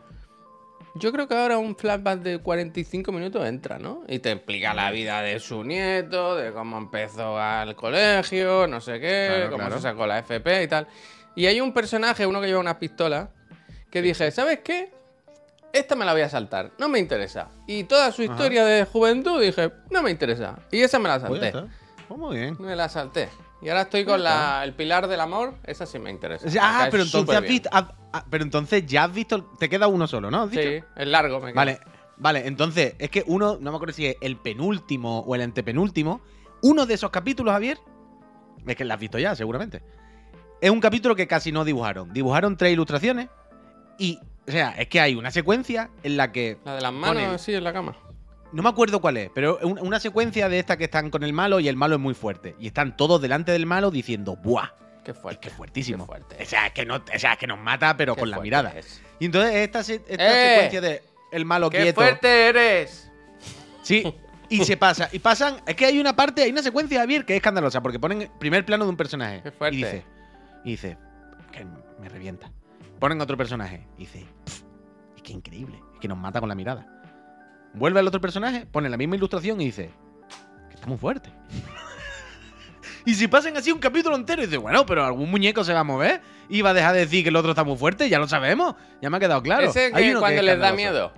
[0.95, 4.03] Yo creo que ahora un flashback de 45 minutos entra, ¿no?
[4.09, 8.99] Y te explica la vida de su nieto, de cómo empezó al colegio, no sé
[8.99, 9.77] qué, Claro, cómo claro.
[9.77, 10.87] se sacó la FP y tal.
[11.35, 13.29] Y hay un personaje, uno que lleva una pistola,
[13.91, 14.91] que dije, ¿sabes qué?
[15.71, 17.51] Esta me la voy a saltar, no me interesa.
[17.67, 20.61] Y toda su historia de juventud dije, no me interesa.
[20.73, 21.47] Y esa me la Pues salté.
[21.49, 21.67] está.
[22.09, 22.57] Pues muy bien.
[22.59, 23.29] Me la salté.
[23.63, 26.47] Y ahora estoy con la, el pilar del amor, esa sí me interesa.
[26.61, 27.69] Ah, pero entonces has visto.
[27.73, 29.45] has- ah, pero entonces ya has visto.
[29.59, 30.49] Te queda uno solo, ¿no?
[30.51, 30.59] Sí,
[30.97, 31.55] es largo, me queda.
[31.55, 31.81] Vale,
[32.19, 36.21] vale, entonces, es que uno, no me acuerdo si es el penúltimo o el antepenúltimo,
[36.63, 37.79] uno de esos capítulos, Javier,
[38.67, 39.83] es que lo has visto ya, seguramente.
[40.61, 42.13] Es un capítulo que casi no dibujaron.
[42.13, 43.29] Dibujaron tres ilustraciones
[43.99, 47.23] y, o sea, es que hay una secuencia en la que, La de las manos,
[47.23, 47.97] Pone- sí, en la cama.
[48.53, 51.33] No me acuerdo cuál es, pero un- una secuencia de esta que están con el
[51.33, 52.55] malo y el malo es muy fuerte.
[52.59, 54.69] Y están todos delante del malo diciendo, ¡buah!
[55.05, 55.41] Qué Es fuerte.
[55.41, 56.05] que es fuertísimo.
[56.05, 56.43] Qué fuerte.
[56.43, 58.41] O sea, es que, no, o sea, es que nos mata, pero Qué con la
[58.41, 58.71] mirada.
[58.77, 59.01] es.
[59.21, 60.51] Y entonces esta, esta ¡Eh!
[60.55, 62.01] secuencia de el malo ¡Qué quieto.
[62.01, 63.11] fuerte eres!
[63.83, 64.03] Sí,
[64.49, 65.09] y se pasa.
[65.13, 65.57] Y pasan.
[65.67, 68.65] Es que hay una parte, hay una secuencia, Javier, que es escandalosa, porque ponen primer
[68.67, 69.43] plano de un personaje.
[69.45, 69.77] Qué fuerte.
[69.77, 70.05] Y dice.
[70.65, 70.99] Y dice.
[71.53, 71.65] Que
[72.01, 72.51] me revienta.
[72.99, 73.87] Ponen otro personaje.
[73.97, 74.63] Y dice, "Pf,
[75.17, 75.81] es que increíble.
[75.95, 76.96] Es que nos mata con la mirada.
[77.75, 79.91] Vuelve al otro personaje, pone la misma ilustración y dice,
[80.69, 81.31] que está muy fuerte.
[83.05, 85.81] y si pasan así un capítulo entero, y dice, bueno, pero algún muñeco se va
[85.81, 88.19] a mover y va a dejar de decir que el otro está muy fuerte, ya
[88.19, 88.75] lo sabemos.
[89.03, 89.69] Ya me ha quedado claro.
[89.69, 91.13] Ese Hay que uno cuando es les da miedo.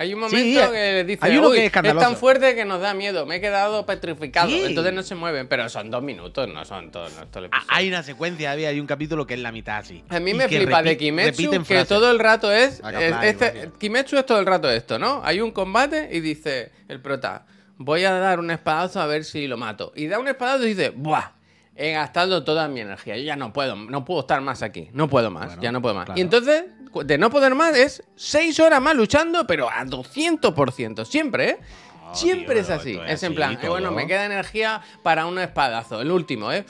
[0.00, 2.16] Hay un Sí, momento eh, que dice, hay uno "Uy, que es es tan escandaloso".
[2.20, 3.26] fuerte que nos da miedo.
[3.26, 4.48] Me he quedado petrificado.
[4.48, 4.62] Sí.
[4.64, 7.12] Entonces no se mueven, pero son dos minutos, no son todos.
[7.16, 7.48] No todo.
[7.68, 10.04] Hay una secuencia, había, hay un capítulo que es la mitad así.
[10.08, 11.88] A mí Y me flipa de Kimetsu que frases.
[11.88, 12.82] todo el rato es.
[12.84, 15.20] Acá es- este, Kimetsu es todo el rato esto, ¿no?
[15.24, 17.44] Hay un combate y dice el prota,
[17.76, 19.92] voy a dar un espadazo a ver si lo mato.
[19.96, 21.32] Y da un espadazo y dice, ¡buah!
[21.80, 23.16] He gastado toda mi energía.
[23.16, 24.88] Yo ya no puedo, no puedo estar más aquí.
[24.92, 26.06] No puedo más, Bueno, ya no puedo más.
[26.06, 26.18] claro.
[26.18, 26.64] Y entonces,
[27.04, 31.04] de no poder más, es seis horas más luchando, pero a 200%.
[31.04, 31.58] Siempre, ¿eh?
[32.04, 33.00] Ah, Siempre tío, es así.
[33.06, 36.00] Es, en plan, eh, bueno, me queda energía para un espadazo.
[36.00, 36.64] El último, ¿eh?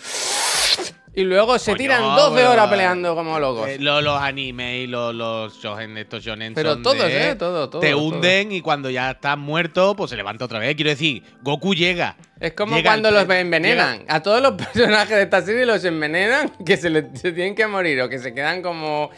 [1.19, 3.69] Y luego se Coño, tiran 12 pero- horas peleando como locos.
[3.69, 7.35] Eh, lo- los animes y los, los shonen, estos shonen Pero son todos, de- ¿eh?
[7.35, 10.77] Todo, todo, Te hunden y cuando ya estás muerto, pues se levanta otra vez.
[10.77, 12.17] Quiero decir, Goku llega.
[12.39, 14.05] Es como Llega cuando los envenenan.
[14.09, 17.67] A todos los personajes de esta serie los envenenan, que se, le- se tienen que
[17.67, 19.11] morir o que se quedan como,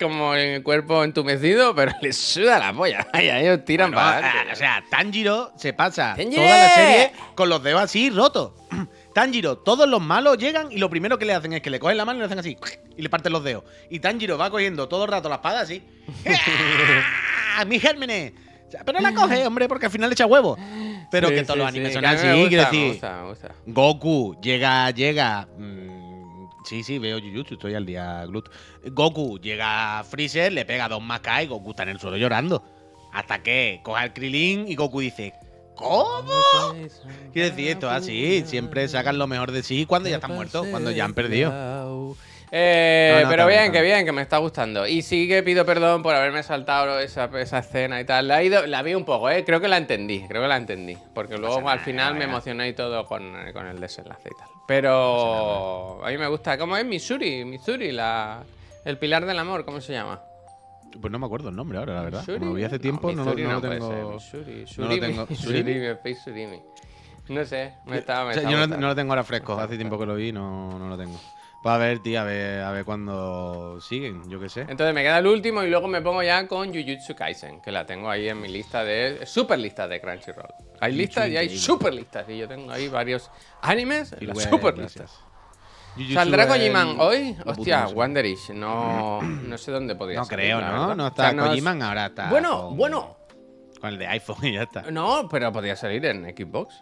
[0.00, 3.06] como en el cuerpo entumecido, pero les suda la polla.
[3.12, 4.52] Ay, ellos tiran No, para adelante.
[4.52, 6.42] o sea, Tanjiro se pasa ¡Tanjiro!
[6.42, 8.52] toda la serie con los dedos así rotos.
[9.14, 11.96] Tanjiro, todos los malos llegan y lo primero que le hacen es que le cogen
[11.96, 12.56] la mano y le hacen así
[12.96, 13.62] y le parten los dedos.
[13.88, 15.82] Y Tanjiro va cogiendo todo el rato la espada así.
[17.56, 17.64] ¡Ah!
[17.64, 18.32] ¡Mi gérmenes!
[18.84, 20.56] Pero la coge, hombre, porque al final le echa huevo.
[21.10, 22.70] Pero Sí, que todos sí, los sí, animes que son así, me gusta, quiero Me
[22.70, 22.88] decir.
[22.92, 23.54] gusta, me gusta.
[23.66, 25.46] Goku llega, llega.
[25.58, 28.48] mm, sí, sí, veo Jujutsu, estoy al día, Glut.
[28.86, 32.64] Goku llega a Freezer, le pega dos macas y Goku está en el suelo llorando.
[33.12, 35.34] Hasta que coge al Krilin y Goku dice:
[35.74, 36.32] ¿Cómo?
[37.32, 38.44] Quiero decir, esto es así.
[38.46, 42.16] Siempre sacan lo mejor de sí cuando ya están muertos, cuando ya han perdido.
[42.56, 44.86] Eh, No, no, pero bien, que bien, que me está gustando.
[44.86, 48.28] Y sí que pido perdón por haberme saltado esa, esa escena y tal.
[48.28, 49.44] La, he ido, la vi un poco, ¿eh?
[49.44, 50.96] Creo que la entendí, creo que la entendí.
[51.14, 54.48] Porque luego al nada, final me emocioné y todo con, con el desenlace y tal.
[54.68, 56.56] Pero a mí me gusta.
[56.56, 57.44] ¿Cómo es Missouri?
[57.44, 58.44] Missouri, la,
[58.84, 60.22] el pilar del amor, ¿cómo se llama?
[61.00, 62.24] Pues no me acuerdo el nombre ahora, la verdad.
[62.24, 64.12] Como lo vi hace tiempo, no, no lo tengo.
[64.14, 65.26] Missouri, no lo tengo.
[65.34, 65.74] ¿Surimi?
[65.74, 66.62] me fue Surimi.
[67.28, 68.24] No sé, me estaba.
[68.24, 70.14] Me O sea, estaba yo no, no lo tengo ahora fresco, hace tiempo que lo
[70.14, 71.18] vi, no, no lo tengo.
[71.64, 74.66] Pues a ver, tío, a ver, a ver cuándo siguen, yo qué sé.
[74.68, 77.86] Entonces me queda el último y luego me pongo ya con Jujutsu Kaisen, que la
[77.86, 79.24] tengo ahí en mi lista de.
[79.24, 80.52] Super lista de Crunchyroll.
[80.80, 82.28] Hay listas y hay super listas.
[82.28, 83.30] Y yo tengo ahí varios
[83.62, 85.18] animes en las super listas.
[85.94, 87.36] Jujutsu ¿Saldrá Kojiman hoy?
[87.46, 89.20] Hostia, puto, no.
[89.22, 90.94] No, sé dónde podría No creo, ¿no?
[90.94, 92.28] No O está sea, no es- Kojiman, ahora está.
[92.30, 93.16] Bueno, con- bueno.
[93.80, 94.82] Con el de iPhone y ya está.
[94.90, 96.74] No, pero podría salir en Xbox.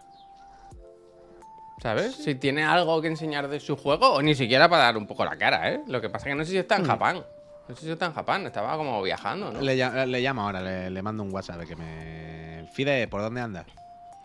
[1.82, 2.14] ¿Sabes?
[2.14, 5.24] Si tiene algo que enseñar de su juego, o ni siquiera para dar un poco
[5.24, 5.80] la cara, ¿eh?
[5.88, 7.24] Lo que pasa es que no sé si está en Japón.
[7.68, 9.60] No sé si está en Japón, estaba como viajando, ¿no?
[9.60, 12.66] Le, lla- le llamo ahora, le, le mando un WhatsApp que me.
[12.72, 13.66] Fide, ¿por dónde andas?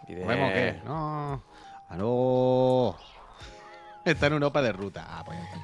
[0.07, 0.81] Y de- ¿Nos vemos o qué?
[0.85, 1.43] No.
[1.89, 2.95] ¡Aló!
[4.11, 5.05] Está en Europa de ruta.
[5.07, 5.57] Ah, pues ya está.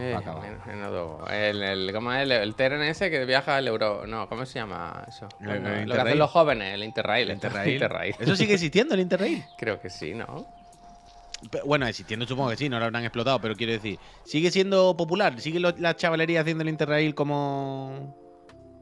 [0.00, 1.30] Eh, menos dos.
[1.30, 2.22] el, el, ¿Cómo es?
[2.22, 4.06] El, el tren ese que viaja al Euro.
[4.06, 5.28] No, ¿cómo se llama eso?
[5.40, 7.28] El- Lo- el lo que hacen los jóvenes, el Interrail.
[7.28, 7.72] El Interrail.
[7.72, 8.14] Interrail.
[8.18, 9.44] ¿Eso sigue existiendo, el Interrail?
[9.56, 10.46] Creo que sí, ¿no?
[11.64, 15.40] Bueno, existiendo supongo que sí, no lo habrán explotado, pero quiero decir, ¿sigue siendo popular?
[15.40, 18.14] ¿Sigue lo- la chavalería haciendo el Interrail como.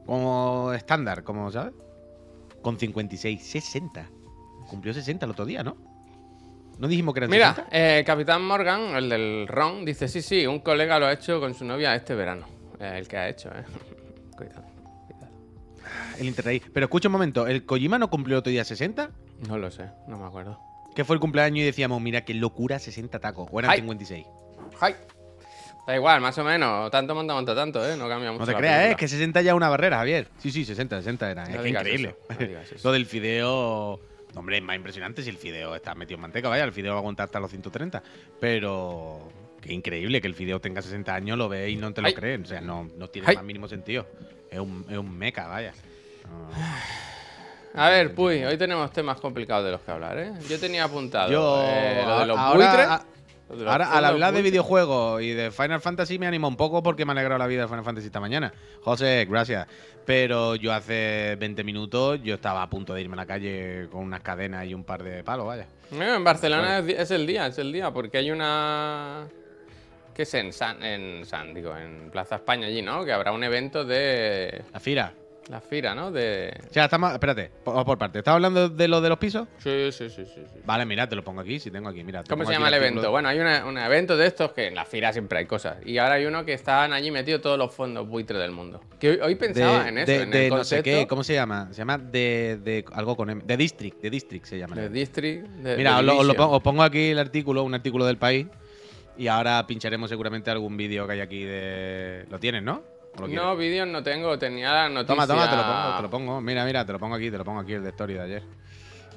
[0.05, 1.73] como estándar, como, ¿sabes?
[2.61, 4.09] Con 56, 60.
[4.67, 5.77] Cumplió 60 el otro día, ¿no?
[6.79, 7.69] ¿No dijimos que eran Mira, 60?
[7.71, 11.53] eh, Capitán Morgan, el del Ron, dice: Sí, sí, un colega lo ha hecho con
[11.53, 12.45] su novia este verano.
[12.79, 13.63] Eh, el que ha hecho, ¿eh?
[14.37, 14.63] cuidado,
[15.07, 15.31] cuidado.
[16.19, 16.61] El Interrail.
[16.73, 19.09] Pero escucha un momento, ¿el Kojima no cumplió otro día 60?
[19.47, 20.59] No lo sé, no me acuerdo.
[20.95, 23.47] Que fue el cumpleaños y decíamos, mira qué locura, 60 tacos.
[23.51, 23.79] O eran Ay.
[23.79, 24.25] 56.
[24.81, 24.95] ¡Ay!
[25.87, 26.91] Da igual, más o menos.
[26.91, 27.95] Tanto monta, monta tanto, ¿eh?
[27.95, 28.41] No cambia mucho.
[28.41, 28.91] No te la creas, ¿eh?
[28.91, 30.27] Es que 60 ya es una barrera, Javier.
[30.39, 31.45] Sí, sí, 60, 60 era.
[31.45, 32.15] No es que increíble.
[32.29, 32.75] eso, no eso.
[32.83, 33.99] Lo del fideo.
[34.37, 36.63] Hombre, es más impresionante si el fideo está metido en manteca, vaya.
[36.63, 38.01] El fideo va a aguantar hasta los 130.
[38.39, 39.29] Pero.
[39.61, 42.13] Qué increíble que el fideo tenga 60 años, lo ves y no te lo Ay.
[42.13, 42.41] crees.
[42.41, 43.35] O sea, no, no tiene Ay.
[43.37, 44.05] más mínimo sentido.
[44.51, 45.73] Es un, es un meca, vaya.
[46.29, 46.49] No.
[47.81, 50.31] A ver, Puy, hoy tenemos temas complicados de los que hablar, ¿eh?
[50.49, 51.63] Yo tenía apuntado Yo.
[51.65, 52.55] eh, lo de los ahora-
[52.97, 53.16] buitres.
[53.49, 57.11] Ahora, al hablar de videojuegos y de Final Fantasy me anima un poco porque me
[57.11, 58.51] ha alegrado la vida de Final Fantasy esta mañana.
[58.81, 59.67] José, gracias.
[60.05, 64.03] Pero yo hace 20 minutos yo estaba a punto de irme a la calle con
[64.03, 65.67] unas cadenas y un par de palos, vaya.
[65.91, 69.27] Eh, en Barcelona es, es el día, es el día, porque hay una.
[70.13, 73.05] ¿Qué es en San, en San, digo, en Plaza España allí, ¿no?
[73.05, 74.63] Que habrá un evento de.
[74.73, 75.13] La Fira.
[75.49, 76.11] La fira, ¿no?
[76.11, 76.53] De...
[76.69, 77.13] O sea, estamos.
[77.13, 78.19] Espérate, por, por parte.
[78.19, 79.47] ¿Estás hablando de lo de los pisos?
[79.59, 80.43] Sí, sí, sí, sí.
[80.53, 80.59] sí.
[80.65, 82.21] Vale, mira, te lo pongo aquí, si tengo aquí, mira.
[82.27, 83.09] ¿Cómo se llama el evento?
[83.11, 85.77] Bueno, hay una- un evento de estos que en la fira siempre hay cosas.
[85.85, 88.81] Y ahora hay uno que están allí metidos todos los fondos buitres del mundo.
[88.99, 91.33] Que hoy, hoy pensaba de, en eso, de- en el no sé qué, ¿cómo se
[91.35, 91.69] llama?
[91.71, 93.41] Se llama de, de algo con M.
[93.45, 94.75] De District, de District se llama.
[94.75, 94.89] de.
[94.89, 95.47] District.
[95.47, 98.47] Mira, os, lo- os lo pongo, os pongo aquí el artículo, un artículo del país.
[99.17, 102.25] Y ahora pincharemos seguramente algún vídeo que hay aquí de.
[102.29, 102.83] ¿Lo tienes, no?
[103.27, 105.07] No, vídeos no tengo, tenía la noticia.
[105.15, 106.41] Toma, toma, te lo pongo, te lo pongo.
[106.41, 108.43] Mira, mira, te lo pongo aquí, te lo pongo aquí el de story de ayer.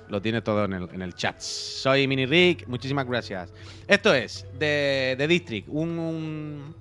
[0.09, 1.39] Lo tienes todo en el, en el chat.
[1.41, 3.53] Soy Mini Rick, muchísimas gracias.
[3.87, 6.75] Esto es de, de District, un, un-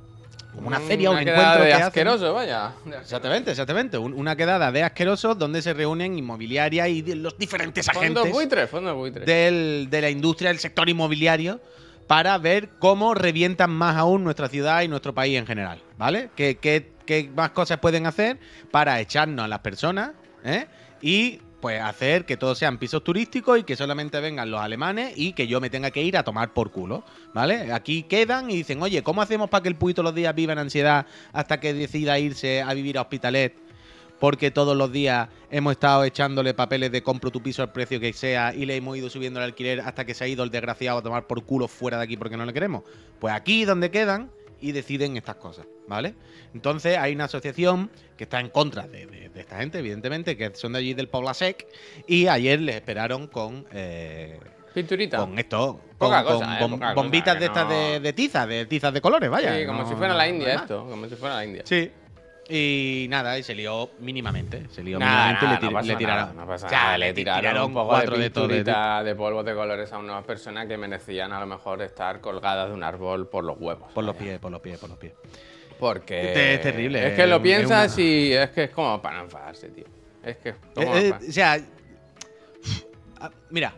[0.55, 1.88] como una feria, un Una quedada encuentro de que hacen.
[1.88, 2.71] asqueroso, vaya.
[2.99, 3.97] Exactamente, exactamente.
[3.99, 8.32] un- una quedada de asquerosos donde se reúnen inmobiliarias y de- los diferentes Fondos agentes
[8.32, 9.25] buitres, fondos buitres.
[9.27, 11.60] del- de la industria, del sector inmobiliario,
[12.08, 16.32] para ver cómo revientan más aún nuestra ciudad y nuestro país en general, ¿vale?
[16.36, 18.38] ¿Qué, qué- qué más cosas pueden hacer
[18.69, 20.12] para echarnos a las personas
[20.43, 20.67] ¿eh?
[21.02, 25.34] y pues hacer que todos sean pisos turísticos y que solamente vengan los alemanes y
[25.34, 27.74] que yo me tenga que ir a tomar por culo, ¿vale?
[27.74, 30.54] Aquí quedan y dicen, oye, ¿cómo hacemos para que el Puy todos los días viva
[30.54, 33.58] en ansiedad hasta que decida irse a vivir a Hospitalet?
[34.19, 38.13] porque todos los días hemos estado echándole papeles de compro tu piso al precio que
[38.13, 41.00] sea y le hemos ido subiendo el alquiler hasta que se ha ido el desgraciado
[41.00, 42.84] a tomar por culo fuera de aquí porque no le queremos.
[43.19, 44.30] Pues aquí donde quedan
[44.62, 46.13] y deciden estas cosas, ¿vale?
[46.54, 50.54] Entonces hay una asociación que está en contra de, de- de esta gente, evidentemente, que
[50.56, 51.67] son de allí del Poblasec,
[52.08, 53.65] y ayer les esperaron con...
[53.72, 54.39] eh,
[54.74, 55.17] Pinturita.
[55.17, 56.24] con esto, con, cosa, eh,
[56.69, 59.58] cosa, bombitas de estas de, de tiza, de tizas de colores, vaya.
[59.58, 61.63] Sí, como no- si fuera la India esto, como si fuera la India.
[61.65, 61.91] Sí.
[62.51, 64.65] Y nada, y se lió mínimamente.
[64.71, 66.21] Se lió Nada, mínimamente y nada, le, no tiraron.
[66.23, 69.15] nada, no pasa O sea, nada, le tiraron, un poco de cuatro de de- de,
[69.15, 72.83] polvo de colores a unas personas que merecían a lo mejor estar colgadas de un
[72.83, 73.91] árbol por los huevos.
[73.93, 75.13] Por los pies, por los pies, por los pies.
[75.79, 79.21] Porque es terrible, Es que lo es piensas una- y es que es como para
[79.21, 79.85] enfadarse, tío.
[80.23, 81.57] Es que ¿cómo Eh, eh, o sea,
[83.51, 83.73] mira,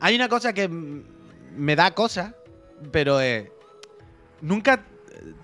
[0.00, 2.34] hay una cosa que me da cosa,
[2.92, 3.50] pero eh,
[4.42, 4.84] nunca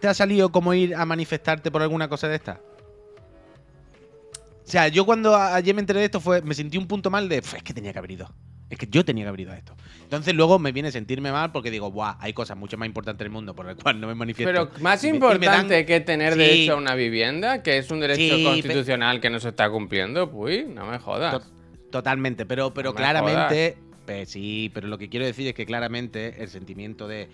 [0.00, 2.60] te ha salido como ir a manifestarte por alguna cosa de esta.
[4.64, 7.28] O sea, yo cuando ayer me enteré de esto fue, me sentí un punto mal
[7.28, 8.28] de, "Fue, es que tenía que haber ido.
[8.68, 9.76] Es que yo tenía que haber ido a esto.
[10.02, 13.20] Entonces luego me viene a sentirme mal porque digo, buah, hay cosas mucho más importantes
[13.24, 14.50] en el mundo por el cual no me manifiesto.
[14.52, 16.38] Pero más me- dan- importante que tener Sí.
[16.40, 20.28] derecho a una vivienda, que es un derecho Sí, constitucional que no se está cumpliendo,
[20.32, 21.34] pues no me jodas.
[21.44, 21.50] To-
[21.92, 23.78] Totalmente, pero, pero No claramente.
[24.04, 27.28] Pues sí, pero lo que quiero decir es que claramente el sentimiento de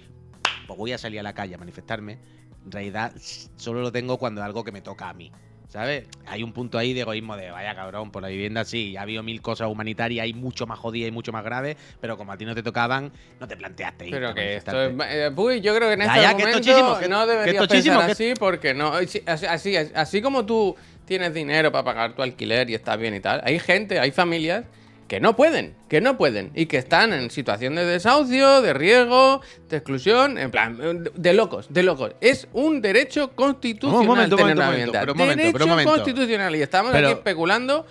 [0.67, 2.19] pues voy a salir a la calle a manifestarme,
[2.65, 3.13] en realidad
[3.57, 5.31] solo lo tengo cuando es algo que me toca a mí.
[5.69, 6.05] ¿Sabes?
[6.27, 9.23] Hay un punto ahí de egoísmo de vaya cabrón, por la vivienda sí, ha habido
[9.23, 12.45] mil cosas humanitarias, hay mucho más jodidas y mucho más graves, pero como a ti
[12.45, 14.09] no te tocaban, no te planteaste.
[14.11, 15.25] Pero que esto manifestarte.
[15.25, 15.57] es.
[15.57, 16.59] eh, yo creo que en Ya, este ya, que momento
[17.01, 18.89] que- no que es deberías tochísimo, pensar que- así porque no.
[18.93, 23.21] Así, así, así como tú tienes dinero para pagar tu alquiler y estás bien y
[23.21, 24.67] tal, hay gente, hay familias
[25.13, 29.43] que no pueden, que no pueden y que están en situación de desahucio, de riesgo,
[29.69, 32.13] de exclusión, en plan, de, locos, de locos.
[32.23, 35.01] Es un derecho constitucional Un momento, tener momento, una vivienda.
[35.01, 35.93] pero un momento, derecho pero un momento.
[35.93, 37.85] constitucional y estamos Pero- aquí especulando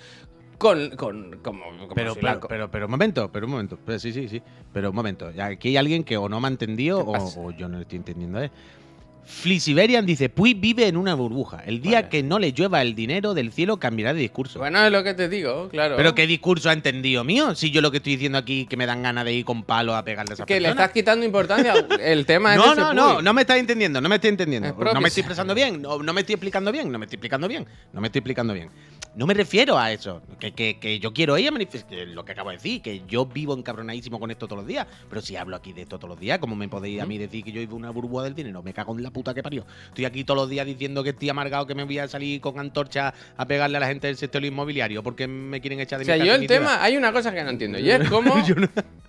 [0.58, 3.78] con, con como, como Pero, si pero, pero, pero un momento, pero un momento.
[3.86, 4.42] Pero sí, sí, sí.
[4.74, 5.30] Pero un momento.
[5.40, 7.84] Aquí hay alguien que o no me ha entendido ¿Qué o, o yo no lo
[7.84, 8.42] estoy entendiendo.
[8.42, 8.50] ¿eh?
[9.26, 11.62] Flisiberian dice: Puy vive en una burbuja.
[11.66, 12.10] El día Vale.
[12.10, 14.60] que no le llueva el dinero del cielo cambiará de discurso.
[14.60, 15.96] Bueno, es lo que te digo, claro.
[15.98, 17.56] Pero ¿qué discurso ha entendido mío?
[17.56, 19.96] Si yo lo que estoy diciendo aquí que me dan ganas de ir con palo
[19.96, 21.74] a pegarle a esa que le estás quitando importancia.
[22.02, 22.96] El tema es No, no, Puy.
[22.96, 24.70] no, no me estás entendiendo, no me estoy entendiendo.
[24.70, 27.16] Es No me estoy expresando bien, no, no me estoy explicando bien, no me estoy
[27.18, 28.70] explicando bien, no me estoy explicando bien.
[29.14, 32.32] No me refiero a eso, que, que- que yo quiero ir a manifestar, lo que
[32.32, 35.58] acabo de decir, que yo vivo encabronadísimo con esto todos los días, pero si hablo
[35.58, 37.76] aquí de esto todos los días, ¿cómo me podéis a mí decir que yo vivo
[37.76, 38.64] una burbuja del dinero?
[38.64, 39.66] Me cago en la puta que parió.
[39.90, 42.58] Estoy aquí todos los días diciendo que estoy amargado, que me voy a salir con
[42.58, 46.06] antorcha a pegarle a la gente del sector inmobiliario porque me quieren echar de O
[46.06, 48.10] sea, mi yo el tema, hay una cosa que no entiendo, y es no-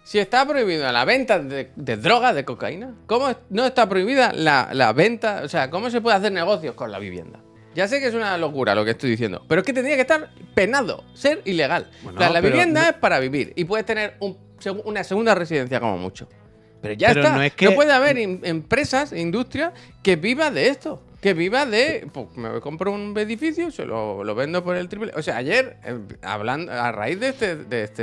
[0.02, 4.70] si está prohibida la venta de, de droga, de cocaína, ¿cómo no está prohibida la,
[4.72, 5.42] la venta?
[5.44, 7.38] O sea, ¿cómo se puede hacer negocios con la vivienda?
[7.74, 10.02] Ya sé que es una locura lo que estoy diciendo, pero es que tendría que
[10.02, 11.90] estar penado, ser ilegal.
[12.02, 14.36] Bueno, O sea, la vivienda no- es para vivir y puedes tener un
[14.84, 16.28] una segunda residencia como mucho.
[16.80, 17.34] Pero ya Pero está.
[17.36, 19.72] no es que- puede haber in- empresas, industria
[20.04, 21.02] que viva de esto.
[21.20, 22.06] Que viva de.
[22.12, 25.12] Pues me compro un edificio, se lo, lo vendo por el triple.
[25.16, 28.02] O sea, ayer, eh, hablando, a raíz de este, de este.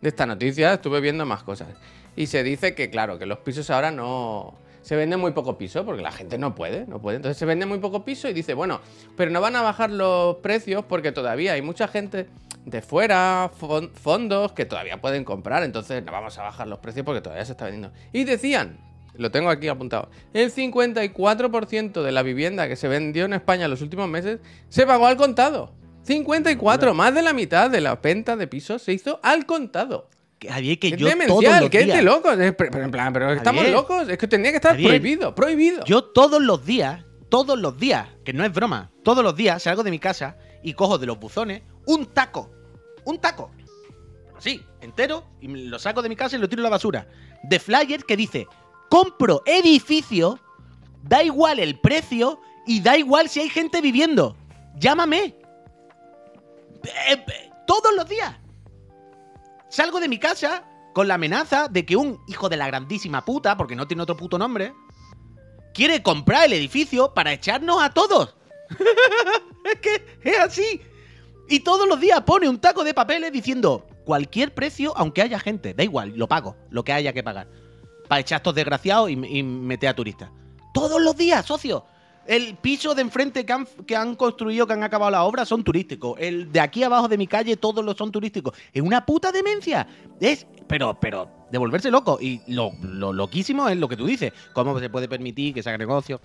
[0.00, 1.68] de esta noticia, estuve viendo más cosas.
[2.16, 4.54] Y se dice que, claro, que los pisos ahora no.
[4.84, 7.16] Se vende muy poco piso porque la gente no puede, no puede.
[7.16, 8.80] Entonces se vende muy poco piso y dice, bueno,
[9.16, 12.28] pero no van a bajar los precios porque todavía hay mucha gente
[12.64, 15.62] de fuera, fon- fondos que todavía pueden comprar.
[15.64, 17.92] Entonces no vamos a bajar los precios porque todavía se está vendiendo.
[18.12, 18.78] Y decían
[19.16, 23.70] lo tengo aquí apuntado, el 54% de la vivienda que se vendió en España en
[23.70, 25.72] los últimos meses se pagó al contado.
[26.02, 30.08] 54, más de la mitad de la venta de pisos se hizo al contado.
[30.48, 32.38] Javier, que Es yo todos los que es de días, locos.
[32.38, 33.76] es- pero, en plan, pero estamos Javier.
[33.76, 34.08] locos.
[34.08, 34.88] Es que tendría que estar Javier.
[34.90, 35.84] prohibido, prohibido.
[35.84, 39.82] yo todos los días, todos los días, que no es broma, todos los días salgo
[39.82, 42.50] de mi casa y cojo de los buzones un taco.
[43.04, 43.50] Un taco.
[44.36, 47.06] Así, entero, y lo saco de mi casa y lo tiro a la basura.
[47.42, 48.46] De flyer que dice,
[48.90, 50.38] compro edificio,
[51.02, 54.36] da igual el precio y da igual si hay gente viviendo.
[54.76, 55.34] Llámame.
[56.84, 58.34] Eh, eh, todos los días.
[59.74, 63.56] Salgo de mi casa con la amenaza de que un hijo de la grandísima puta,
[63.56, 64.72] porque no tiene otro puto nombre,
[65.74, 68.36] quiere comprar el edificio para echarnos a todos.
[69.64, 70.80] es que es así.
[71.48, 75.74] Y todos los días pone un taco de papeles diciendo cualquier precio, aunque haya gente,
[75.74, 77.48] da igual, lo pago, lo que haya que pagar.
[78.06, 80.30] Para echar a estos desgraciados y, meter a turistas.
[80.72, 81.84] Todos los días, socio.
[82.26, 85.62] El piso de enfrente que han, que han construido, que han acabado la obra, son
[85.62, 86.18] turísticos.
[86.18, 88.56] El de aquí abajo de mi calle, todos los son turísticos.
[88.72, 89.86] Es una puta demencia.
[90.20, 92.18] Es, pero, pero, de volverse loco.
[92.20, 94.32] Y lo, lo loquísimo es lo que tú dices.
[94.52, 96.20] ¿Cómo se puede permitir que se haga negocio?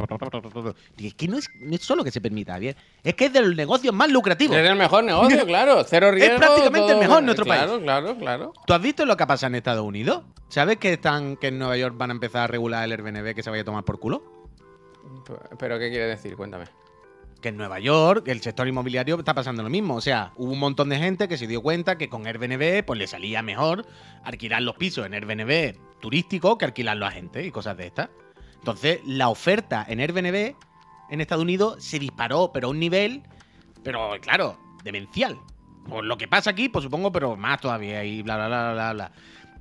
[0.97, 2.75] Y es que no es, no es solo que se permita, bien.
[3.03, 4.55] Es que es de los negocios más lucrativos.
[4.57, 5.83] Es el mejor negocio, claro.
[5.83, 6.38] Cero riesgo.
[6.38, 7.83] prácticamente el mejor en nuestro claro, país.
[7.83, 10.23] Claro, claro, ¿Tú has visto lo que ha pasado en Estados Unidos?
[10.47, 13.43] ¿Sabes que están que en Nueva York van a empezar a regular el Airbnb que
[13.43, 14.38] se vaya a tomar por culo?
[15.57, 16.35] ¿Pero qué quiere decir?
[16.35, 16.65] Cuéntame.
[17.41, 19.95] Que en Nueva York el sector inmobiliario está pasando lo mismo.
[19.95, 22.99] O sea, hubo un montón de gente que se dio cuenta que con Airbnb pues
[22.99, 23.85] le salía mejor
[24.23, 28.09] alquilar los pisos en Airbnb turístico que alquilarlo a gente y cosas de estas.
[28.57, 30.55] Entonces, la oferta en Airbnb
[31.09, 33.23] en Estados Unidos se disparó, pero a un nivel,
[33.83, 35.37] pero claro, demencial.
[35.87, 38.93] Por lo que pasa aquí, pues supongo, pero más todavía y bla, bla, bla, bla,
[38.93, 39.11] bla.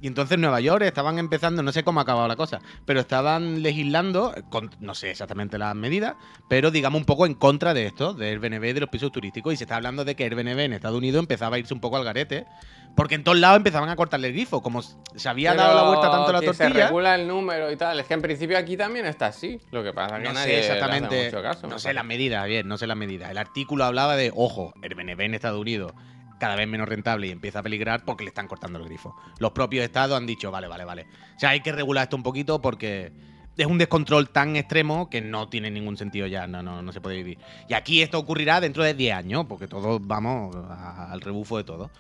[0.01, 3.01] Y entonces en Nueva York estaban empezando, no sé cómo ha acabado la cosa, pero
[3.01, 6.15] estaban legislando, con- no sé exactamente las medidas,
[6.49, 9.53] pero digamos un poco en contra de esto, de Airbnb y de los pisos turísticos.
[9.55, 11.97] Y se está hablando de que Airbnb en Estados Unidos empezaba a irse un poco
[11.97, 12.47] al garete,
[12.95, 14.63] porque en todos lados empezaban a cortarle el grifo.
[14.63, 16.87] Como se había dado la vuelta tanto a la que Se tortilla.
[16.87, 17.99] regula el número y tal.
[17.99, 19.61] Es que en principio aquí también está así.
[19.73, 21.25] Lo que pasa es que No nadie sé le hace exactamente.
[21.27, 23.31] mucho caso, no sé las medidas, bien, no sé las medidas.
[23.33, 25.93] El artículo hablaba de, ojo, Airbnb en Estados Unidos
[26.39, 29.17] cada vez menos rentable y empieza a peligrar porque le están cortando el grifo.
[29.39, 31.07] Los propios estados han dicho, vale, vale, vale.
[31.37, 33.13] O sea, hay que regular esto un poquito porque
[33.57, 37.01] es un descontrol tan extremo que no tiene ningún sentido ya, no, no, no se
[37.01, 37.39] puede vivir.
[37.69, 41.91] Y aquí esto ocurrirá dentro de 10 años, porque todos vamos al rebufo de todo.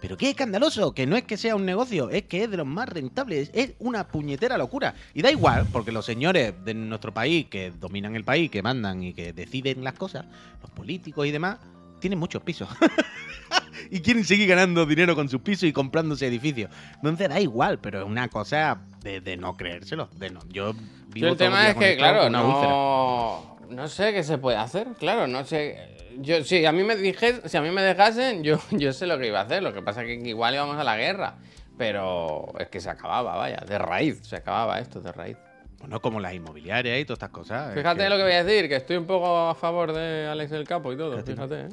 [0.00, 2.66] Pero qué escandaloso, que no es que sea un negocio, es que es de los
[2.66, 4.94] más rentables, es una puñetera locura.
[5.14, 9.02] Y da igual, porque los señores de nuestro país que dominan el país, que mandan
[9.02, 10.26] y que deciden las cosas,
[10.60, 11.58] los políticos y demás,
[12.00, 12.68] tienen muchos pisos.
[13.90, 16.70] y quieren seguir ganando dinero con sus pisos y comprándose edificios.
[16.96, 20.08] Entonces da igual, pero es una cosa de, de no creérselo.
[20.16, 20.40] De no.
[20.48, 20.78] Yo Sí,
[21.20, 24.88] vivo el tema es que, claro, no, no sé qué se puede hacer.
[24.98, 25.96] Claro, no sé.
[26.18, 29.18] Yo, si a mí me dije, si a mí me dejasen, yo, yo sé lo
[29.18, 29.62] que iba a hacer.
[29.62, 31.36] Lo que pasa es que igual íbamos a la guerra.
[31.76, 34.20] Pero es que se acababa, vaya, de raíz.
[34.22, 35.36] Se acababa esto, de raíz.
[35.80, 37.68] Bueno, como las inmobiliarias y todas estas cosas.
[37.70, 40.26] es Fíjate que- lo que voy a decir, que estoy un poco a favor de
[40.28, 41.12] Alex el Capo y todo.
[41.12, 41.32] Fíjate.
[41.34, 41.68] Fíjate, ¿eh?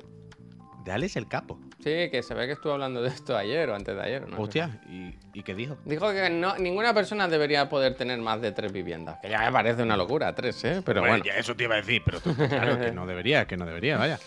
[0.83, 1.59] De Alex el capo.
[1.77, 4.27] Sí, que se ve que estuvo hablando de esto ayer o antes de ayer.
[4.27, 4.37] ¿no?
[4.39, 5.77] Hostia, ¿y, ¿y qué dijo?
[5.85, 9.19] Dijo que no, ninguna persona debería poder tener más de tres viviendas.
[9.21, 10.81] Que ya me parece una locura, tres, ¿eh?
[10.83, 11.23] Pero bueno.
[11.23, 13.97] ya eso te iba a decir, pero tú- claro que no debería, que no debería,
[13.97, 14.19] vaya.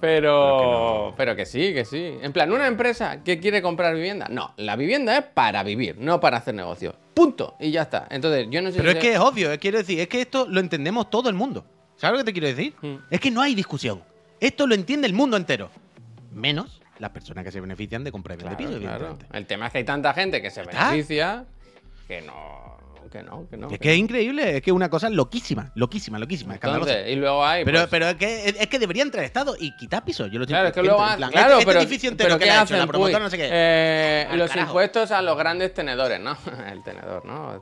[0.00, 2.18] Pero, pero que sí, que sí.
[2.22, 4.26] En plan, una empresa que quiere comprar vivienda.
[4.28, 6.94] No, la vivienda es para vivir, no para hacer negocio.
[7.14, 7.54] Punto.
[7.60, 8.08] Y ya está.
[8.10, 10.46] Entonces, yo no sé Pero si es que es obvio, quiero decir, es que esto
[10.48, 11.64] lo entendemos todo el mundo.
[11.96, 12.74] ¿Sabes lo que te quiero decir?
[12.82, 12.96] Mm.
[13.10, 14.02] Es que no hay discusión.
[14.40, 15.70] Esto lo entiende el mundo entero.
[16.32, 19.18] Menos las personas que se benefician de comprar y Claro, vender piso, claro.
[19.32, 21.44] El tema es que hay tanta gente que se beneficia
[22.06, 22.78] que no.
[23.10, 23.66] Que no, que no.
[23.66, 24.04] Es que que es no.
[24.04, 26.54] increíble, es que es una cosa loquísima, loquísima, loquísima.
[26.54, 27.64] Entonces, y luego hay.
[27.64, 30.30] Pero, pues, pero es, que, es que debería entrar Estado y quitar pisos.
[30.30, 30.98] Yo lo Claro, es que luego.
[31.04, 32.76] en ha- plan, claro, este, este pero, edificio entero pero que ¿qué le ha hecho
[32.76, 33.22] la promotora, Puy?
[33.24, 33.48] no sé qué.
[33.50, 34.68] Eh, Al los carajo.
[34.70, 36.36] impuestos a los grandes tenedores, ¿no?
[36.72, 37.60] El tenedor, ¿no?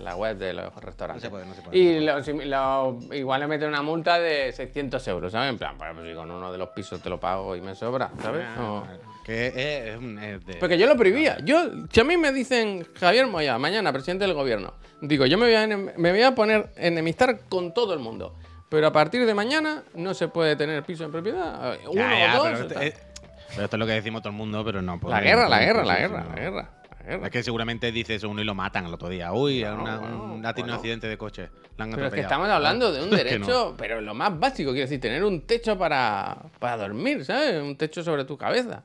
[0.00, 1.22] La web de los restaurantes.
[1.24, 1.78] No se puede, no se puede.
[1.78, 5.50] Y los- lo- igual le meten una multa de 600 euros, ¿sabes?
[5.50, 8.10] En plan, pues si con uno de los pisos te lo pago y me sobra,
[8.22, 8.46] ¿sabes?
[8.58, 8.84] O-
[9.30, 9.54] Que es,
[9.90, 11.38] es un- es de- Porque yo lo prohibía.
[11.44, 15.46] Yo, si a mí me dicen Javier Moya, mañana presidente del gobierno, digo, yo me
[15.46, 18.34] voy a, me voy a poner enemistar con todo el mundo.
[18.68, 21.76] Pero a partir de mañana no se puede tener piso en propiedad.
[21.86, 22.58] Uno Ya, ya, o dos.
[22.68, 24.98] pero, pero esto es lo que decimos todo el mundo, pero no.
[25.08, 26.34] la guerra, la no guerra, la guerra, la no.
[26.34, 26.70] guerra.
[26.98, 27.24] la guerra.
[27.26, 29.32] Es que seguramente dice eso uno y lo matan al otro día.
[29.32, 31.48] Uy, Bueno, una- bueno, un, ha tenido un accidente de coche.
[31.76, 33.16] La han Pero es que estamos hablando de un que no.
[33.16, 37.60] derecho, pero lo más básico, quiero decir, tener un techo para, para dormir, ¿sabes?
[37.62, 38.82] Un techo sobre tu cabeza.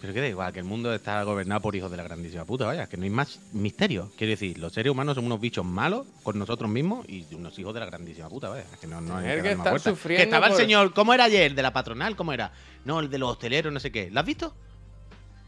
[0.00, 2.64] Pero que da igual, que el mundo está gobernado por hijos de la grandísima puta,
[2.64, 4.10] vaya, que no hay más misterio.
[4.16, 7.74] Quiero decir, los seres humanos somos unos bichos malos con nosotros mismos y unos hijos
[7.74, 8.64] de la grandísima puta, vaya.
[8.80, 9.82] Que no, no hay que vueltas.
[9.82, 11.42] sufriendo Que estaba por- el señor, ¿cómo era ayer?
[11.42, 12.16] ¿El de la patronal?
[12.16, 12.50] ¿Cómo era?
[12.86, 14.10] No, el de los hosteleros, no sé qué.
[14.10, 14.54] ¿Lo has visto?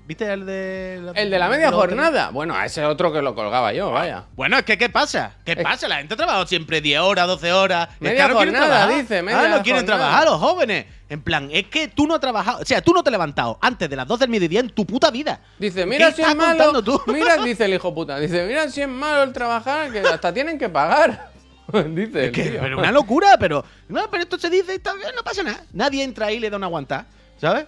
[0.04, 2.30] ¿Viste el de la, El de la media jornada.
[2.30, 4.24] Bueno, a ese otro que lo colgaba yo, vaya.
[4.34, 5.36] Bueno, es que ¿qué pasa?
[5.44, 5.86] ¿Qué Es- pasa?
[5.86, 7.88] La gente ha trabajado siempre 10 horas, 12 horas.
[7.94, 9.00] Es Media que ahora quieren jornada, trabajar.
[9.02, 10.86] dice, Ah, media no quieren trabajar los jóvenes.
[11.08, 12.58] En plan, es que tú no has trabajado.
[12.62, 14.84] O sea, tú no te has levantado antes de las 12 del mediodía en tu
[14.84, 15.40] puta vida.
[15.58, 16.48] Dice, mira ¿Qué si es malo.
[16.64, 17.00] contando tú?
[17.12, 18.18] Mira, dice el hijo puta.
[18.18, 21.30] Dice, mira si es malo el trabajar, que hasta tienen que pagar.
[21.94, 22.60] dice Que- tío.
[22.60, 23.64] pero una locura, pero.
[23.88, 25.62] No, pero esto se dice y está bien, no pasa nada.
[25.72, 27.06] Nadie entra ahí y le da una aguantada,
[27.40, 27.66] ¿sabes?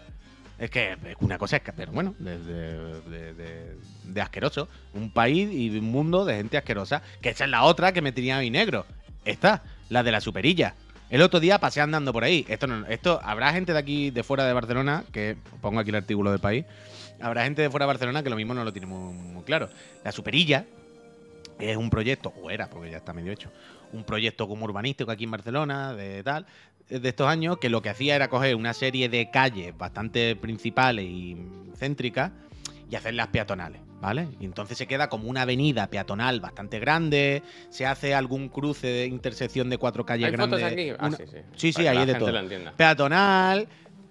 [0.59, 2.39] Es que una cosa es que, pero bueno, de,
[4.05, 4.69] de- asqueroso.
[4.93, 7.03] Un país y un mundo de gente asquerosa.
[7.21, 8.87] Que esa es la otra que me tenía mí negro.
[9.25, 10.75] Esta, la de la superilla.
[11.11, 12.45] El otro día pasé andando por ahí.
[12.49, 15.97] Esto no, esto habrá gente de aquí, de fuera de Barcelona, que pongo aquí el
[15.97, 16.65] artículo del país.
[17.21, 19.69] Habrá gente de fuera de Barcelona que lo mismo no lo tiene muy, muy claro.
[20.05, 20.65] La superilla
[21.59, 23.51] es un proyecto, o era, porque ya está medio hecho,
[23.93, 26.47] un proyecto como urbanístico aquí en Barcelona, de tal,
[26.89, 31.05] de estos años, que lo que hacía era coger una serie de calles bastante principales
[31.07, 31.37] y
[31.76, 32.30] céntricas
[32.91, 34.28] y hacerlas peatonales, ¿vale?
[34.39, 39.07] Y entonces se queda como una avenida peatonal bastante grande, se hace algún cruce de
[39.07, 40.61] intersección de cuatro calles ¿Hay grandes.
[40.61, 40.91] fotos aquí?
[40.99, 41.37] Ah, una- sí, sí.
[41.57, 42.32] Sí, sí, ahí de todo.
[42.76, 43.66] Peatonal,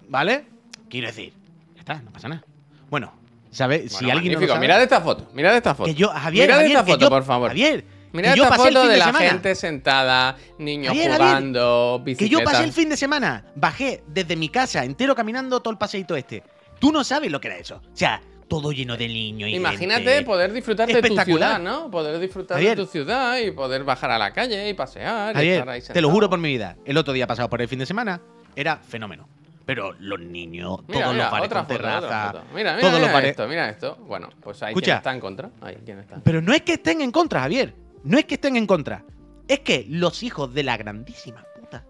[0.08, 0.44] ¿vale?
[0.88, 1.32] Quiero decir,
[1.74, 2.44] ya está, no pasa nada.
[2.90, 3.12] Bueno,
[3.50, 3.92] ¿sabes?
[3.92, 5.30] si alguien no lo sabe- Mirad esta foto.
[5.32, 5.86] Mirad esta foto.
[5.88, 7.48] que yo, Javier, Mirad Javier, esta foto, yo- por favor.
[7.50, 7.84] Javier,
[8.14, 9.28] Mirad que yo esta pasé el foto fin de de la semana.
[9.30, 12.30] gente sentada, niños jugando, Que bicicletas.
[12.40, 16.16] yo pasé el fin de semana, bajé desde mi casa entero caminando todo el paseíto
[16.16, 16.42] este.
[16.78, 17.76] Tú no sabes lo que era eso.
[17.76, 20.22] O sea, todo lleno de niños y Imagínate gente.
[20.24, 21.90] poder disfrutar de tu ciudad, ¿no?
[21.90, 22.76] Poder disfrutar Javier.
[22.76, 25.32] de tu ciudad y poder bajar a la calle y pasear.
[25.32, 26.76] y Javier, estar ahí te lo juro por mi vida.
[26.84, 28.20] El otro día pasado por el fin de semana
[28.54, 29.26] era fenómeno.
[29.66, 32.44] Pero los niños, Mira, todos mira, los bares con terraza, foto.
[32.54, 33.96] Mira, mira, todos los mira bares- esto, mira esto.
[34.06, 34.84] Bueno, pues Escucha.
[34.84, 35.50] quien está en contra.
[35.62, 36.16] Hay quien está.
[36.22, 37.74] Pero no es que estén en contra, Javier.
[38.04, 39.04] No es que estén en contra.
[39.48, 41.84] Es que los hijos de la grandísima puta,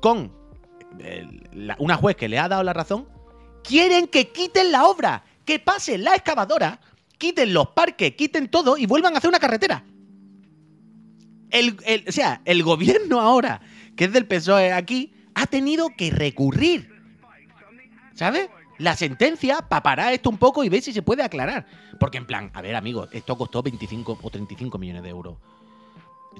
[0.00, 0.32] con
[1.78, 3.08] una juez que le ha dado la razón,
[3.64, 6.80] quieren que quiten la obra, que pasen la excavadora,
[7.18, 9.84] quiten los parques, quiten todo y vuelvan a hacer una carretera.
[11.50, 11.76] El-
[12.08, 13.60] o sea, el gobierno ahora,
[13.96, 16.90] que es del PSOE aquí, ha tenido que recurrir.
[18.14, 18.48] ¿Sabes?
[18.78, 21.66] La sentencia para parar esto un poco y ver si se puede aclarar.
[22.00, 25.36] Porque en plan, a ver, amigos, esto costó 25 o 35 millones de euros.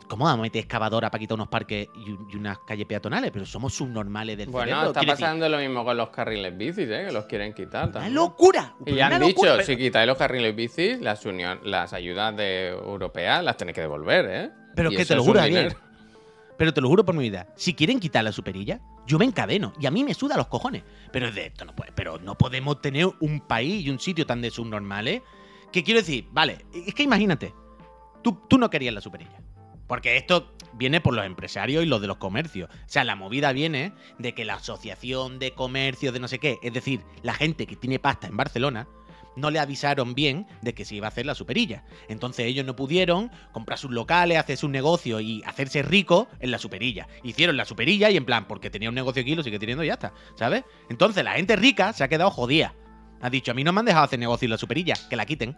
[0.09, 3.31] ¿Cómo vamos a meter excavadora para quitar unos parques y, un- y unas calles peatonales?
[3.31, 4.87] Pero somos subnormales del Bueno, cerebro.
[4.89, 7.05] está decir, pasando lo mismo con los carriles bicis, ¿eh?
[7.09, 8.15] Que los quieren quitar ¡Una también.
[8.15, 8.75] locura!
[8.87, 12.35] Y ya han locura, dicho, pero- si quitáis los carriles bicis, las, unión, las ayudas
[12.35, 14.51] de europeas las tenéis que devolver, ¿eh?
[14.75, 15.77] Pero Y es que te lo juro, dinero.
[16.57, 17.49] Pero te lo juro por mi vida.
[17.57, 19.73] Si quieren quitar la superilla, yo me encadeno.
[19.81, 20.83] Y a mí me suda los cojones.
[21.13, 21.93] Pero de esto no puede.
[21.93, 25.23] Pero no podemos tener un país y un sitio tan de subnormales.
[25.71, 27.55] Que quiero decir, vale, es que imagínate.
[28.23, 29.41] Tú, tú no querías la superilla.
[29.87, 32.71] Porque esto viene por los empresarios y los de los comercios.
[32.71, 36.59] O sea, la movida viene de que la asociación de comercios de no sé qué,
[36.63, 38.89] es decir, la gente que tiene pasta en Barcelona,
[39.37, 41.85] no le avisaron bien de que se iba a hacer la superilla.
[42.09, 46.59] Entonces ellos no pudieron comprar sus locales, hacer sus negocios y hacerse ricos en la
[46.59, 47.09] superilla.
[47.23, 49.89] Hicieron la superilla y en plan, porque tenía un negocio aquí, lo sigue teniendo y
[49.89, 50.65] ya está, ¿sabes?
[50.89, 52.75] Entonces la gente rica se ha quedado jodida.
[53.21, 55.27] Ha dicho, a mí no me han dejado hacer negocio en la superilla, que la
[55.27, 55.57] quiten.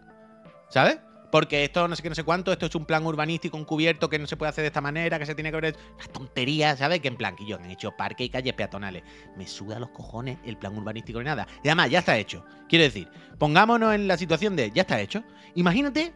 [0.68, 0.98] ¿Sabes?
[1.34, 4.20] Porque esto no sé qué, no sé cuánto, esto es un plan urbanístico encubierto que
[4.20, 5.76] no se puede hacer de esta manera, que se tiene que ver.
[5.96, 7.00] Una tontería, ¿sabes?
[7.00, 9.02] Que en plan, que yo han hecho parques y calles peatonales.
[9.36, 11.48] Me suda los cojones el plan urbanístico ni nada.
[11.64, 12.44] Y además, ya está hecho.
[12.68, 15.24] Quiero decir, pongámonos en la situación de ya está hecho.
[15.56, 16.12] Imagínate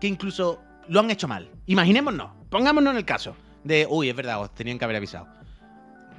[0.00, 1.48] que incluso lo han hecho mal.
[1.66, 5.28] Imaginémonos, pongámonos en el caso de, uy, es verdad, os tenían que haber avisado.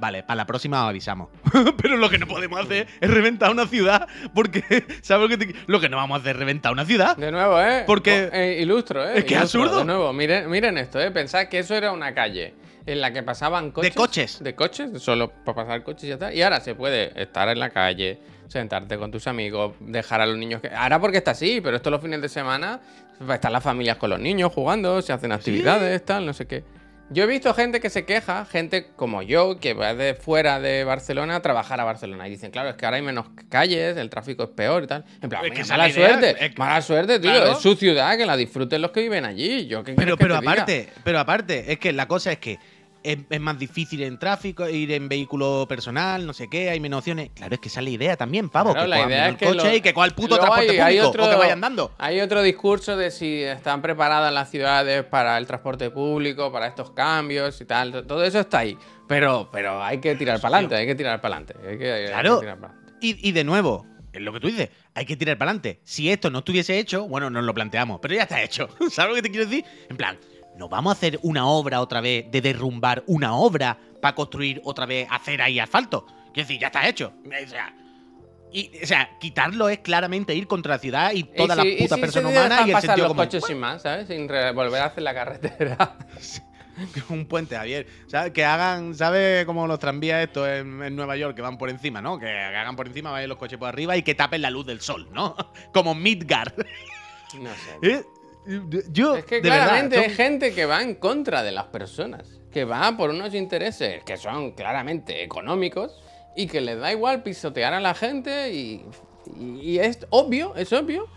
[0.03, 1.29] Vale, para la próxima os avisamos.
[1.81, 4.61] Pero lo que no podemos hacer es reventar una ciudad, porque,
[5.01, 7.15] ¿sabes lo que te- Lo que no vamos a hacer es reventar una ciudad.
[7.15, 7.85] De nuevo, ¿eh?
[7.87, 9.19] Porque- eh, ilustro, ¿eh?
[9.19, 9.79] Es que Ilustro, absurdo.
[9.79, 11.09] De nuevo, miren, miren esto, ¿eh?
[11.11, 12.53] Pensad que eso era una calle
[12.85, 13.95] en la que pasaban coches.
[13.95, 14.43] coches.
[14.43, 16.33] De coches, solo para pasar coches y ya está.
[16.33, 20.35] Y ahora se puede estar en la calle, sentarte con tus amigos, dejar a los
[20.37, 20.67] niños que.
[20.67, 22.81] Ahora porque está así, pero esto los fines de semana
[23.33, 26.65] están las familias con los niños jugando, se hacen actividades, tal, no sé qué.
[27.13, 30.83] Yo he visto gente que se queja, gente como yo, que va de fuera de
[30.83, 32.27] Barcelona a trabajar a Barcelona.
[32.27, 35.05] Y dicen, claro, es que ahora hay menos calles, el tráfico es peor y tal.
[35.21, 37.29] En plan, Es "Venga, que esa mala idea, suerte, es que- mala suerte, tío.
[37.31, 37.51] Claro.
[37.51, 39.67] Es su ciudad, que la disfruten los que viven allí.
[39.67, 40.37] Yo, ¿qué Pero, que diga?
[40.39, 42.57] aparte, pero aparte, es que la cosa es que
[43.03, 46.99] es, es más difícil en tráfico, ir en vehículo personal, no sé qué, hay menos
[46.99, 47.31] opciones.
[47.35, 48.71] Claro, es que esa es la idea también, pavo.
[48.73, 50.69] Claro, que la idea es que el coche lo- y que coja el puto transporte
[50.71, 51.91] hay- hay público otro- o que vayan dando.
[51.97, 56.91] Hay otro discurso de si están preparadas las ciudades para el transporte público, para estos
[56.91, 58.05] cambios y tal.
[58.07, 58.77] Todo eso está ahí.
[59.07, 61.55] Pero, pero hay que tirar para adelante, hay que tirar para adelante.
[61.67, 62.41] Hay hay Claro.
[63.01, 65.81] Y, y de nuevo, es lo que tú dices, hay que tirar para adelante.
[65.83, 68.69] Si esto no estuviese hecho, bueno, nos lo planteamos, pero ya está hecho.
[68.89, 69.65] ¿Sabes lo que te quiero decir?
[69.89, 70.17] En plan,
[70.57, 74.85] ¿nos vamos a hacer una obra otra vez de derrumbar una obra para construir otra
[74.85, 76.05] vez acera y asfalto?
[76.33, 77.13] Quiero decir, ya está hecho.
[77.25, 77.73] O sea,
[78.51, 82.29] y, o sea, quitarlo es claramente ir contra la ciudad y toda la puta persona
[82.29, 83.25] humana y el sentido los común.
[83.25, 84.07] coches sin más, ¿sabes?
[84.07, 85.97] Sin volver a hacer la carretera.
[87.09, 87.87] un puente, Javier.
[88.07, 88.31] ¿Sabes?
[88.31, 89.45] Que hagan, ¿sabes?
[89.45, 92.19] Como los tranvías estos en, en Nueva York que van por encima, ¿no?
[92.19, 94.81] Que hagan por encima, vayan los coches por arriba y que tapen la luz del
[94.81, 95.35] sol, ¿no?
[95.73, 96.53] Como Midgar.
[97.39, 97.91] No sé.
[97.91, 98.03] ¿Eh?
[98.91, 102.27] Yo, Es que de verdad, claramente hay gente que va en contra de las personas,
[102.51, 105.99] que va por unos intereses que son claramente económicos
[106.35, 108.85] y que les da igual pisotear a la gente y,
[109.39, 111.07] y- y es obvio, es obvio.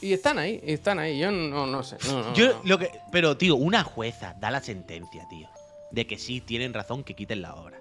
[0.00, 1.18] Y están ahí, y están ahí.
[1.18, 1.96] Yo no, no sé.
[2.08, 2.60] no, no, Yo no.
[2.64, 2.90] lo que.
[3.12, 5.48] Pero, tío, una jueza da la sentencia, tío.
[5.92, 7.78] De que sí tienen razón que quiten la obra.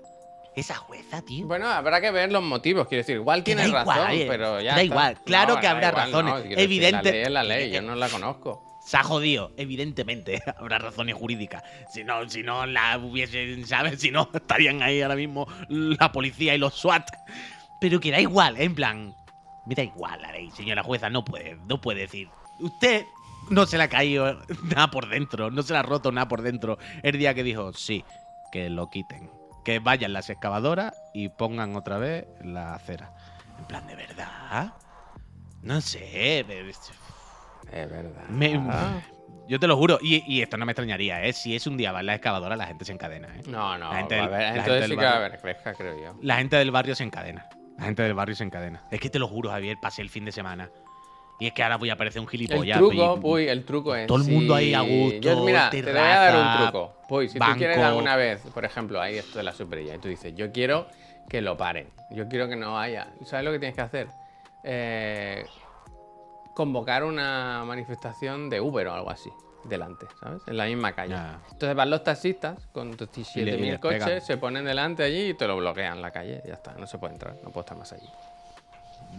[0.55, 1.47] Esa jueza, tío.
[1.47, 2.88] Bueno, habrá que ver los motivos.
[2.88, 4.75] Quiero decir, igual tienes razón, igual, eh, pero ya.
[4.75, 4.84] da está.
[4.84, 6.34] igual, claro que habrá igual, razones.
[6.45, 8.63] quiero decir, Evidente- La ley es la ley, yo no la conozco.
[8.84, 10.41] Se ha jodido, evidentemente.
[10.57, 11.63] Habrá razones jurídicas.
[11.91, 14.01] Si no, si no la hubiesen, ¿sabes?
[14.01, 17.07] Si no, estarían ahí ahora mismo la policía y los SWAT.
[17.79, 19.15] Pero que da igual, en plan.
[19.65, 21.09] Me da igual la ley, señora jueza.
[21.09, 22.29] No puede, no puede decir.
[22.59, 23.05] Usted
[23.49, 26.41] no se le ha caído nada por dentro, no se le ha roto nada por
[26.41, 26.77] dentro.
[27.03, 28.03] El día que dijo, sí,
[28.51, 29.29] que lo quiten.
[29.63, 33.13] Que vayan las excavadoras y pongan otra vez la acera.
[33.59, 34.73] En plan, ¿de verdad?
[35.61, 36.43] No sé.
[36.47, 36.67] pero
[37.72, 38.24] es- verdad.
[38.30, 39.01] me-
[39.47, 41.34] yo te lo juro, y, y esto no me extrañaría, ¿eh?
[41.34, 43.41] Si es un día va en la excavadora, la gente se encadena, ¿eh?
[43.47, 45.17] No, no, La gente va a del- haber- la entonces del sí que va a
[45.17, 46.15] haber fresca, creo yo.
[46.22, 47.47] La gente del barrio se encadena.
[47.78, 48.82] La gente del barrio se encadena.
[48.91, 50.69] Es que te lo juro, Javier, pasé el fin de semana.
[51.39, 52.78] Y es que ahora voy a parecer un El gilipollas.
[52.78, 54.05] truco, y- uy, el truco es.
[54.07, 56.93] Todo el mundo ahí a gusto, Yo, mira, te voy a dar un truco.
[57.09, 60.07] Uy, si tú quieres alguna vez, por ejemplo, ahí esto de la superilla, y tú
[60.07, 60.88] dices, yo quiero
[61.28, 61.88] que lo paren.
[62.11, 63.07] Yo quiero que no haya.
[63.26, 64.07] ¿Sabes lo que tienes que hacer?
[64.63, 65.45] Eh,
[66.56, 69.30] convocar una manifestación de Uber o algo así.
[69.64, 70.41] Delante, ¿sabes?
[70.47, 71.16] En la misma calle.
[71.52, 74.22] Entonces van los taxistas con Y le- y 27.000 les coches, pegan.
[74.22, 76.41] se ponen delante allí y te lo bloquean la calle.
[76.47, 78.08] Ya está, no se puede entrar, no puedo estar más allí.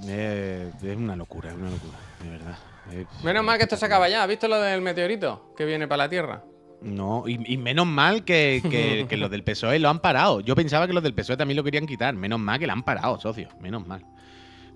[0.07, 2.57] Eh, es una locura, es una locura, de verdad.
[2.91, 4.23] Eh, Menos mal que esto se acaba ya.
[4.23, 6.43] ¿Has visto lo del meteorito que viene para la Tierra?
[6.81, 10.41] No, y, y menos mal que, que- que los del PSOE lo han parado.
[10.41, 12.15] Yo pensaba que los del PSOE también lo querían quitar.
[12.15, 13.49] Menos mal que lo han parado, socio.
[13.61, 14.05] Menos mal.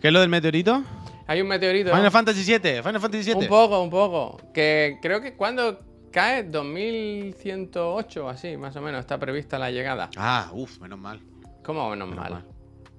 [0.01, 0.85] ¿Qué es lo del meteorito?
[1.27, 1.91] Hay un meteorito.
[1.95, 3.35] Final Fantasy VII, Final Fantasy VII.
[3.43, 4.41] Un poco, un poco.
[4.55, 5.81] Que creo que cuando
[6.13, 10.09] cae 2108 o así, más o menos, está prevista la llegada.
[10.17, 11.21] Ah, uff, menos mal.
[11.65, 12.33] ¿Cómo menos Menos mal?
[12.33, 12.45] mal.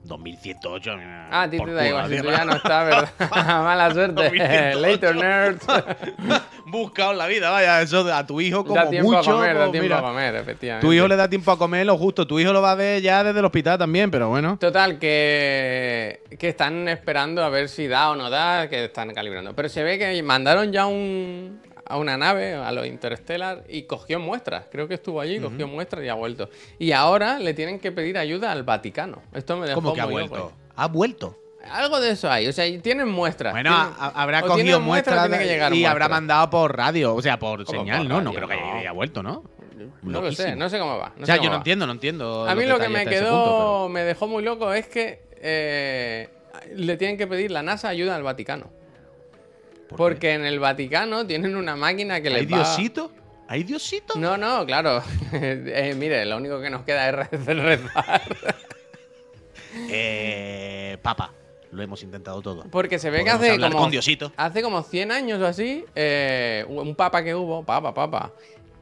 [0.04, 0.92] 2108.
[1.30, 3.10] Ah, a ti te da igual, si tú ya no está, ¿verdad?
[3.64, 4.24] Mala suerte.
[4.24, 4.80] 2108.
[4.80, 5.68] Later, nerds.
[6.66, 7.82] Buscado la vida, vaya.
[7.82, 9.32] Eso a tu hijo como da tiempo mucho.
[9.32, 10.88] a comer, da pues, tiempo mira, a comer, efectivamente.
[10.88, 12.28] Tu hijo le da tiempo a comer lo justo.
[12.28, 14.58] Tu hijo lo va a ver ya desde el hospital también, pero bueno.
[14.60, 19.54] Total, que, que están esperando a ver si da o no da, que están calibrando.
[19.56, 24.20] Pero se ve que mandaron ya un, a una nave, a los Interstellar, y cogió
[24.20, 24.66] muestras.
[24.72, 26.50] Creo que estuvo allí, cogió muestras y ha vuelto.
[26.80, 29.22] Y ahora le tienen que pedir ayuda al Vaticano.
[29.34, 30.36] Esto me dejó ¿Cómo que ha vuelto?
[30.36, 30.52] loco.
[30.76, 31.38] Ha vuelto.
[31.70, 32.48] Algo de eso hay.
[32.48, 33.54] O sea, tienen muestras.
[33.54, 36.10] Bueno, Tienen- habrá cogido muestras llegar y habrá muestras.
[36.10, 38.22] mandado por radio, o sea, por ¿Cómo señal, por ¿no?
[38.22, 39.44] No creo que haya, vuelto, ¿no?
[40.02, 41.14] No lo sé, no sé cómo va.
[41.18, 41.56] no o sea, yo no va.
[41.58, 42.48] entiendo, no entiendo.
[42.48, 43.30] A mí lo que me quedó,
[43.84, 46.30] punto, me dejó muy loco es que eh,
[46.76, 48.77] le tienen que pedir la NASA ayuda al Vaticano.
[49.96, 52.58] Porque en el Vaticano tienen una máquina que ¿Hay les va...
[52.58, 53.12] Diosito?
[53.48, 54.16] ¿Hay Diosito?
[54.20, 55.02] No, no, claro.
[55.34, 58.22] Eh, mire, lo único que nos queda es re- rezar.
[59.90, 61.34] Eh, papa.
[61.72, 62.64] Lo hemos intentado todo.
[62.72, 64.32] Porque se ve que hace como, con Diosito.
[64.38, 68.32] hace como 100 años o así, eh, un papa que hubo, papa, papa,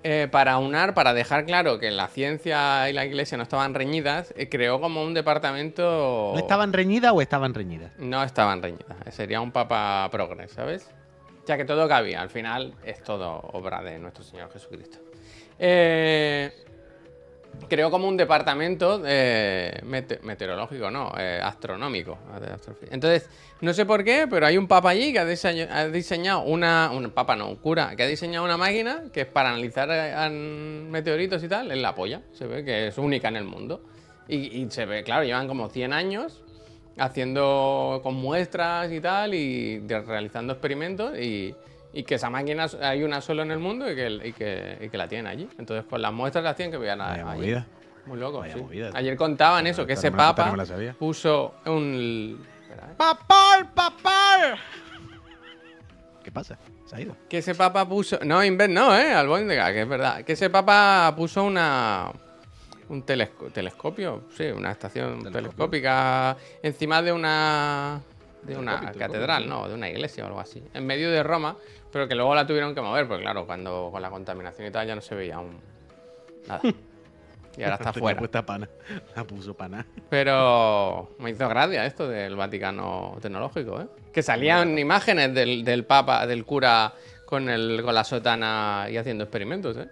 [0.07, 4.35] eh, para unar, para dejar claro que la ciencia y la iglesia no estaban reñidas,
[4.37, 6.29] eh, creó como un departamento...
[6.31, 7.91] ¿No estaban reñidas o estaban reñidas?
[7.97, 8.97] No estaban reñidas.
[9.09, 10.91] Sería un papa progres, ¿sabes?
[11.47, 12.21] Ya que todo cabía.
[12.21, 14.99] Al final es todo obra de nuestro Señor Jesucristo.
[15.57, 16.64] Eh,
[17.69, 22.17] creó como un departamento eh, mete- meteorológico, no, eh, astronómico.
[22.91, 23.29] Entonces,
[23.61, 26.91] no sé por qué, pero hay un papa allí que ha diseño- ha diseñado una.
[26.93, 30.29] Un papa, no, un cura, que ha diseñado una máquina que es para analizar eh,
[30.89, 32.21] meteoritos y tal en la polla.
[32.33, 33.81] Se ve que es única en el mundo.
[34.27, 36.41] Y, y se ve, claro, llevan como 100 años
[36.97, 41.53] haciendo con muestras y tal y realizando experimentos y,
[41.95, 44.89] y que esa máquina hay una solo en el mundo y que, y que, y
[44.89, 45.47] que la tienen allí.
[45.57, 47.23] Entonces, pues las muestras las tienen que Vaya allí.
[47.23, 47.65] movida.
[48.05, 48.59] Muy loco, Vaya sí.
[48.61, 48.91] movida.
[48.93, 50.53] Ayer contaban eso, que ese no papa
[50.99, 52.45] puso un...
[52.69, 52.93] ¿eh?
[52.97, 54.57] ¡Papá, papá!
[56.23, 56.57] ¿Qué pasa?
[56.85, 57.15] ¿Se ha ido?
[57.29, 58.19] Que ese papa puso...
[58.23, 59.13] No, Inver no, ¿eh?
[59.13, 60.23] Albóndiga, que es verdad.
[60.23, 62.11] Que ese papa puso una...
[62.89, 65.31] Un telesco- telescopio, sí, una estación Telescopio.
[65.31, 67.99] telescópica encima de una
[68.45, 71.57] de una catedral, no, de una iglesia o algo así, en medio de Roma,
[71.91, 74.87] pero que luego la tuvieron que mover, porque claro, cuando con la contaminación y tal
[74.87, 75.59] ya no se veía aún
[76.47, 76.61] nada.
[77.57, 78.19] Y ahora está fuera.
[78.19, 78.69] puesta pana.
[79.15, 79.85] La puso pana.
[80.09, 83.87] Pero me hizo gracia esto del Vaticano tecnológico, ¿eh?
[84.11, 86.93] Que salían imágenes del, del Papa, del cura
[87.25, 89.87] con, el, con la sotana y haciendo experimentos, ¿eh?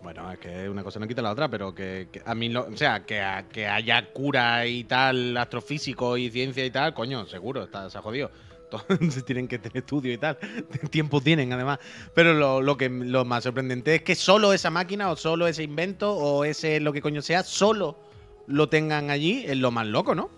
[0.00, 2.68] Bueno, es que una cosa no quita la otra, pero que, que a mí, lo-
[2.68, 7.26] o sea, que, a- que haya cura y tal, astrofísico y ciencia y tal, coño,
[7.26, 8.30] seguro, está, se ha jodido.
[8.70, 10.36] Todos tienen que tener estudio y tal.
[10.90, 11.78] Tiempo tienen, además.
[12.14, 15.62] Pero lo, lo que lo más sorprendente es que solo esa máquina o solo ese
[15.62, 17.96] invento o ese lo que coño sea, solo
[18.46, 20.30] lo tengan allí, es lo más loco, ¿no?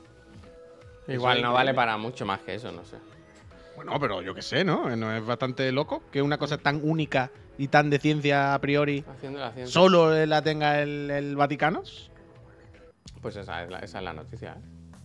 [1.08, 2.96] Igual no vale para mucho más que eso, no sé.
[3.82, 4.94] Bueno, pero yo qué sé, ¿no?
[4.94, 9.02] ¿No es bastante loco que una cosa tan única y tan de ciencia a priori
[9.10, 9.72] Haciendo la ciencia.
[9.72, 11.82] solo la tenga el, el Vaticano?
[13.22, 14.96] Pues esa es la, esa es la noticia, ¿eh?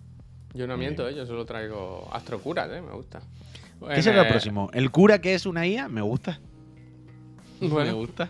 [0.54, 1.16] Yo no miento, ¿eh?
[1.16, 2.82] Yo solo traigo astrocuras, ¿eh?
[2.82, 3.22] Me gusta.
[3.94, 4.70] ¿Qué será el Eh, próximo?
[4.74, 5.88] ¿El cura que es una IA?
[5.90, 6.40] Me gusta.
[7.62, 8.30] Me gusta.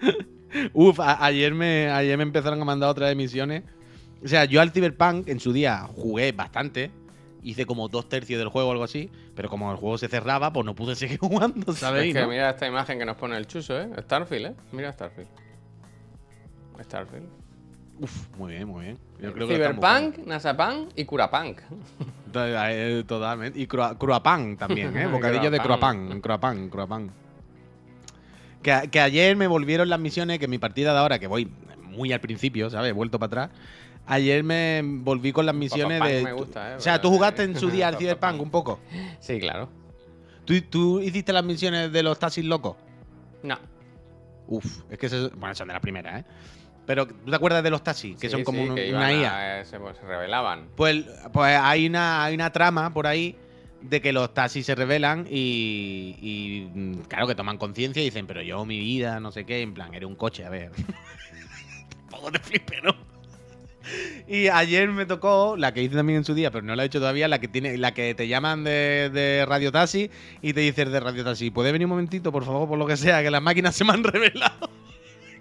[0.72, 3.62] Uf, ayer me, ayer me empezaron a mandar otras emisiones.
[4.24, 6.90] O sea, yo al Cyberpunk en su día jugué bastante.
[7.42, 9.10] Hice como dos tercios del juego o algo así.
[9.34, 12.08] Pero como el juego se cerraba, pues no pude seguir jugando, ¿sabéis?
[12.14, 12.28] es que no?
[12.32, 13.88] mira esta imagen que nos pone el chuso, ¿eh?
[14.02, 14.54] Starfield, ¿eh?
[14.72, 15.28] Mira Starfield.
[16.82, 17.26] Starfield.
[18.00, 18.98] Uf, muy bien, muy bien.
[19.20, 21.58] Yo creo que Cyberpunk, Nasapunk y Curapunk.
[22.34, 23.58] Eh, Totalmente.
[23.60, 25.06] Y crua- Cruapán también, ¿eh?
[25.12, 25.58] Bocadillo de.
[25.60, 26.20] Cruapán.
[26.22, 27.10] Cruapán, Cruapán.
[28.62, 31.50] Que, que ayer me volvieron las misiones, que mi partida de ahora, que voy
[31.82, 32.90] muy al principio, ¿sabes?
[32.90, 33.58] He vuelto para atrás.
[34.06, 36.22] Ayer me volví con las misiones de.
[36.22, 36.76] me gusta, ¿eh?
[36.76, 37.96] O sea, tú jugaste en su día al.
[37.96, 38.80] Cyberpunk un poco.
[39.20, 39.68] Sí, claro.
[40.44, 42.76] ¿Tú, tú hiciste las misiones de los taxis locos?
[43.42, 43.58] No.
[44.48, 46.24] Uf, es que bueno, son de la primera, ¿eh?
[46.86, 48.18] Pero ¿tú te acuerdas de los taxis?
[48.18, 49.36] Que Sí, son como sí, un- que una IA.
[49.36, 50.70] a- eh, se, pues, se revelaban.
[50.74, 53.36] Pues, pues hay, una, hay una trama por ahí
[53.80, 58.26] de que los taxis se revelan y, y, mm, claro que toman conciencia y dicen,
[58.26, 60.72] pero yo mi vida, no sé qué, en plan, eres un coche, a ver.
[62.10, 62.92] Poco te flipe, ¿no?
[64.32, 66.86] Y ayer me tocó, la que hice también en su día, pero no la he
[66.86, 70.08] hecho todavía, la que tiene, la que te llaman de, de Radio Taxi
[70.40, 72.96] y te dices de Radio Taxi, ¿puedes venir un momentito, por favor, por lo que
[72.96, 74.70] sea, que las máquinas se me han revelado?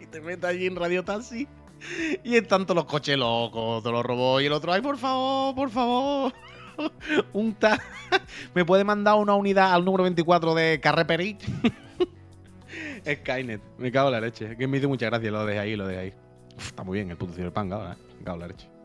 [0.01, 1.47] y te metes allí en Radio Taxi
[2.23, 5.53] y están todos los coches locos, todos los robots y el otro, ay, por favor,
[5.53, 6.33] por favor.
[7.33, 7.79] un ta
[8.55, 11.37] ¿Me puede mandar una unidad al número 24 de Carreperi?
[13.07, 14.57] Skynet, me cago en la leche.
[14.57, 16.13] Que me hizo mucha gracia, lo de ahí, lo de ahí.
[16.57, 17.97] Está muy bien el puto Cyberpunk ahora, ¿eh?
[18.17, 18.78] Me cago en la leche.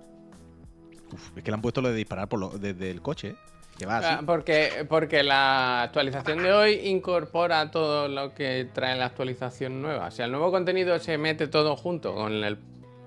[1.15, 3.37] Uf, es que le han puesto lo de disparar por lo- desde el coche, ¿eh?
[3.79, 4.07] Que va así.
[4.09, 10.07] Ah, porque, porque la actualización de hoy incorpora todo lo que trae la actualización nueva.
[10.07, 12.57] O sea, el nuevo contenido se mete todo junto con el,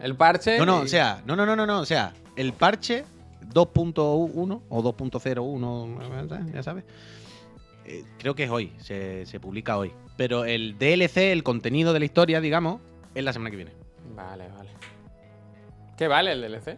[0.02, 0.58] el parche.
[0.58, 3.06] No, no, y- o sea, no, no, no, no, no, o sea, el parche
[3.54, 6.84] 2.1 o 2.01, ya sabes.
[7.86, 9.94] eh, creo que es hoy, se, se publica hoy.
[10.18, 12.82] Pero el DLC, el contenido de la historia, digamos,
[13.16, 13.72] es la semana que viene.
[14.16, 14.72] Vale, vale.
[15.98, 16.78] ¿Qué vale el DLC?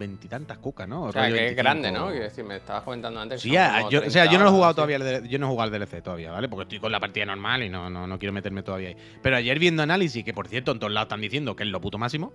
[0.00, 1.04] Veintitantas cucas, ¿no?
[1.04, 1.62] O sea, Rollo que es 25.
[1.62, 2.08] grande, ¿no?
[2.08, 3.42] Quiero decir, me estabas comentando antes.
[3.42, 5.46] Sí, ya, como yo, o sea, yo no he 30 jugado todavía, el yo no
[5.46, 6.48] he jugado el DLC todavía, ¿vale?
[6.48, 8.96] Porque estoy con la partida normal y no, no, no quiero meterme todavía ahí.
[9.22, 11.80] Pero ayer viendo análisis, que por cierto en todos lados están diciendo que es lo
[11.80, 12.32] puto máximo,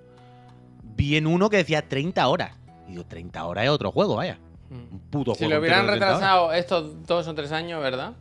[0.95, 2.51] vi en uno que decía 30 horas.
[2.87, 4.37] Y digo, 30 horas es otro juego, vaya.
[4.69, 4.93] Mm.
[4.93, 5.53] Un puto Si juego.
[5.55, 6.19] lo hubieran entero de 30 horas.
[6.19, 8.13] retrasado estos dos o tres años, ¿verdad?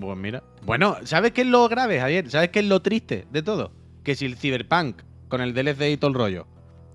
[0.00, 0.42] Pues mira.
[0.62, 2.28] Bueno, ¿sabes qué es lo grave, Javier?
[2.28, 3.70] ¿Sabes qué es lo triste de todo?
[4.02, 6.46] Que si el Cyberpunk, con el DLC y todo el rollo,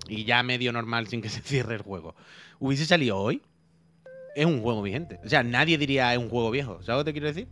[0.07, 2.15] y ya medio normal sin que se cierre el juego,
[2.59, 3.41] hubiese salido hoy,
[4.35, 5.19] es un juego vigente.
[5.25, 6.81] O sea, nadie diría es un juego viejo.
[6.83, 7.47] ¿Sabes lo que te quiero decir?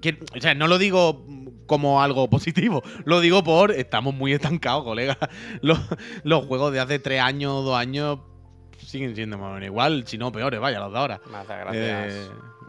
[0.00, 1.24] Que- o sea, no lo digo
[1.66, 5.16] como algo positivo, lo digo por estamos muy estancados, colega.
[5.62, 5.78] Los,
[6.24, 8.18] los juegos de hace tres años, dos años,
[8.84, 11.20] siguen siendo más o menos igual, si no peores, vaya, los de ahora.
[11.30, 12.12] Más gracias.
[12.14, 12.28] Eh,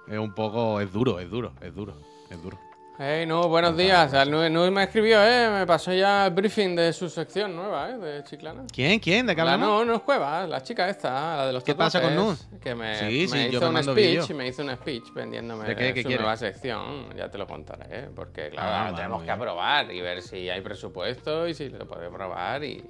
[0.10, 0.80] es un poco.
[0.80, 1.96] Es duro, es duro, es duro,
[2.30, 2.60] es duro.
[3.00, 4.14] Hey, no, buenos días.
[4.28, 5.50] Nui, Nui me escribió, ¿eh?
[5.50, 7.98] Me pasó ya el briefing de su sección nueva, ¿eh?
[7.98, 8.66] De Chiclana.
[8.72, 9.00] ¿Quién?
[9.00, 9.26] ¿Quién?
[9.26, 9.68] ¿De qué hablamos?
[9.68, 12.76] no, no es Cuevas, la chica esta, la de los ¿Qué pasa con tatuajes, Que
[12.76, 14.36] me, Sí, me hizo un speech, vídeo.
[14.38, 15.94] me hizo un speech vendiéndome ¿De qué?
[15.96, 16.22] ¿Qué su quiere?
[16.22, 17.16] nueva sección.
[17.16, 18.10] Ya te lo contaré, ¿eh?
[18.16, 21.88] Porque, claro, Ah, vale, tenemos que aprobar y ver si hay presupuesto y si lo
[21.88, 22.86] puede probar y,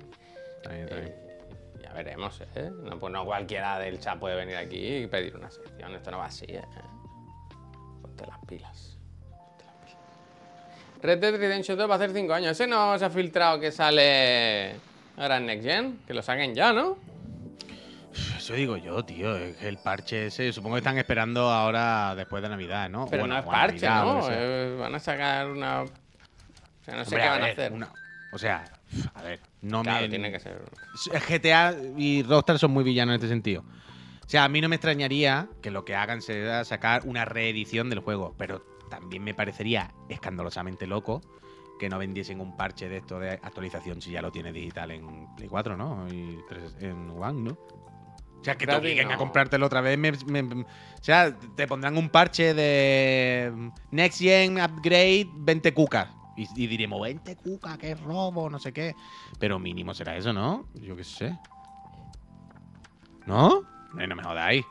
[0.58, 1.16] Está bien, está bien.
[1.80, 2.72] y ya veremos, ¿eh?
[2.84, 5.96] No, pues no cualquiera del chat puede venir aquí y pedir una sección.
[5.96, 6.62] Esto no va así, ¿eh?
[8.02, 8.93] Ponte las pilas.
[11.04, 12.52] Red Dead Redemption 2 va a hacer 5 años.
[12.52, 14.76] Ese no se ha filtrado que sale
[15.18, 16.00] ahora en Next Gen.
[16.08, 16.98] Que lo saquen ya, ¿no?
[18.38, 19.36] Eso digo yo, tío.
[19.36, 23.08] Es que el parche ese, supongo que están esperando ahora después de Navidad, ¿no?
[23.10, 24.28] Pero Bueno, no es parche, Navidad, ¿no?
[24.32, 25.82] Eh, van a sacar una.
[25.84, 25.88] O
[26.86, 27.72] sea, no sé qué a van a hacer.
[27.74, 27.90] una-
[28.34, 28.64] O sea,
[29.16, 30.10] a ver, no Claro, me.
[30.10, 30.62] tiene que ser.
[31.28, 33.62] GTA y Rockstar son muy villanos en este sentido.
[34.26, 37.90] O sea, a mí no me extrañaría que lo que hagan sea sacar una reedición
[37.90, 38.64] del juego, pero
[39.00, 41.22] también me parecería escandalosamente loco
[41.80, 45.28] que no vendiesen un parche de esto de actualización si ya lo tiene digital en
[45.36, 46.08] Play 4, ¿no?
[46.10, 46.40] Y
[46.80, 47.52] en One, ¿no?
[47.52, 49.18] O sea, que te obliguen a no.
[49.18, 49.98] comprártelo otra vez.
[49.98, 50.68] me- me- me- o
[51.04, 56.10] sea, te pondrán un parche de Next Gen Upgrade 20 cucas.
[56.36, 58.96] Y, y diremos, 20 cucas, qué robo, no sé qué.
[59.40, 60.68] Pero mínimo será eso, ¿no?
[60.76, 61.38] Yo qué sé.
[63.26, 63.64] ¿No?
[63.94, 64.66] No, no me jodáis.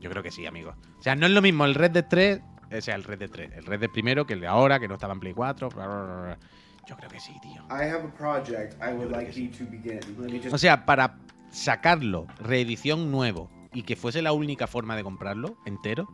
[0.00, 0.74] Yo creo que sí, amigo.
[0.98, 2.40] O sea, no es lo mismo el Red Dead 3,
[2.78, 4.88] o sea, el Red Dead 3, el Red Dead primero que el de ahora, que
[4.88, 5.68] no estaba en Play 4.
[5.70, 6.38] bla, bla, bla, bla.
[6.88, 7.62] Yo creo que sí, tío.
[7.70, 10.00] I have a project I would like you to begin.
[10.18, 11.18] Let me just O sea, para
[11.50, 16.08] sacarlo, reedición nuevo, y que fuese la única forma de comprarlo entero,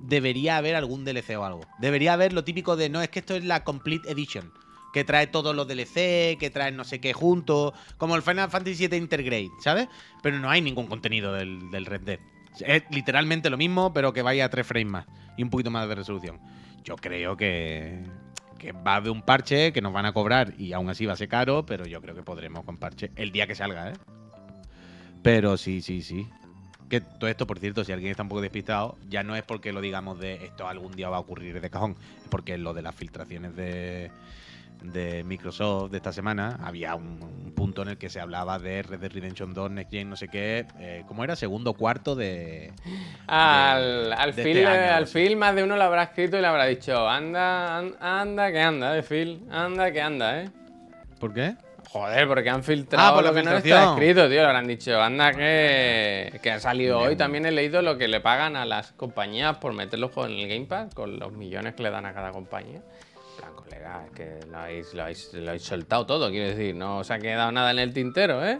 [0.00, 1.60] debería haber algún DLC o algo.
[1.78, 4.52] Debería haber lo típico de, no, es que esto es la Complete Edition,
[4.92, 8.88] que trae todos los DLC, que trae no sé qué junto, como el Final Fantasy
[8.88, 9.88] VII Intergrade, ¿sabes?
[10.22, 12.20] Pero no hay ningún contenido del, del Red Dead.
[12.60, 15.06] Es literalmente lo mismo, pero que vaya a 3 frames más
[15.36, 16.38] y un poquito más de resolución.
[16.84, 18.02] Yo creo que,
[18.58, 21.16] que va haber un parche que nos van a cobrar y aún así va a
[21.16, 23.94] ser caro, pero yo creo que podremos con parche el día que salga, ¿eh?
[25.22, 26.28] Pero sí, sí, sí.
[26.88, 29.72] Que todo esto, por cierto, si alguien está un poco despistado, ya no es porque
[29.72, 32.82] lo digamos de esto algún día va a ocurrir de cajón, es porque lo de
[32.82, 34.10] las filtraciones de,
[34.82, 38.82] de Microsoft de esta semana había un, un punto en el que se hablaba de
[38.82, 41.34] Red Dead Redemption 2, Next Gen, no sé qué, eh, ¿cómo era?
[41.36, 42.72] Segundo cuarto de...
[43.26, 45.06] Al, al, de Phil, este año, al.
[45.06, 48.60] Phil más de uno le habrá escrito y le habrá dicho, anda, an- anda, que
[48.60, 50.50] anda, eh, Phil, anda, que anda, eh.
[51.18, 51.54] ¿Por qué?
[51.90, 54.40] Joder, porque han filtrado Ah, por lo que no está escrito, tío.
[54.42, 57.16] Le habrán dicho, anda que, que ha salido hoy.
[57.16, 60.38] También he leído lo que le pagan a las compañías por meter los juegos en
[60.38, 62.82] el Game Pass, con los millones que le dan a cada compañía.
[63.68, 66.74] Colega, es que lo habéis, lo habéis, lo habéis soltado todo, quiero decir.
[66.74, 68.58] No os ha quedado nada en el tintero, ¿eh?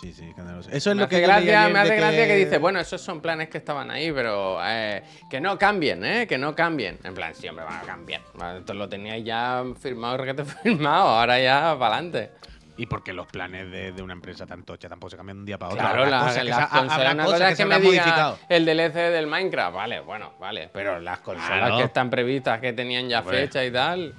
[0.00, 0.68] Sí, sí, escandaloso.
[0.70, 2.36] Eso es me lo que hace leí gracia, me hace de gracia que...
[2.36, 6.26] dice, bueno, esos son planes que estaban ahí, pero eh, que no cambien, ¿eh?
[6.26, 6.98] Que no cambien.
[7.04, 8.22] En plan, sí, hombre, van a cambiar.
[8.58, 12.32] Esto lo teníais ya firmado, requete firmado, ahora ya para adelante.
[12.78, 15.46] Y porque los planes de, de una empresa tan tocha tampoco se cambian de un
[15.46, 15.84] día para otro.
[15.86, 20.00] Claro, las cosas que cosas cosa que que me diga el DLC del Minecraft, vale,
[20.00, 21.76] bueno, vale, pero las consolas Claro.
[21.76, 24.14] que están previstas, que tenían ya fecha y tal,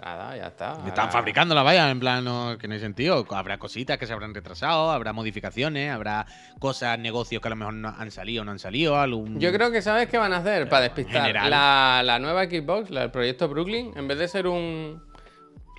[0.00, 0.72] nada, ya está.
[0.82, 3.26] Que Están Ahora- fabricando la valla, en plan, no, que no hay sentido.
[3.30, 6.26] Habrá cositas que se habrán retrasado, habrá modificaciones, habrá
[6.58, 8.96] cosas, negocios que a lo mejor no han salido o no han salido.
[8.98, 9.38] Algún...
[9.40, 11.22] Yo creo que sabes qué van a hacer para despistar.
[11.22, 11.50] general.
[11.50, 15.02] La, la nueva Xbox, la del proyecto Brooklyn, en vez de ser un,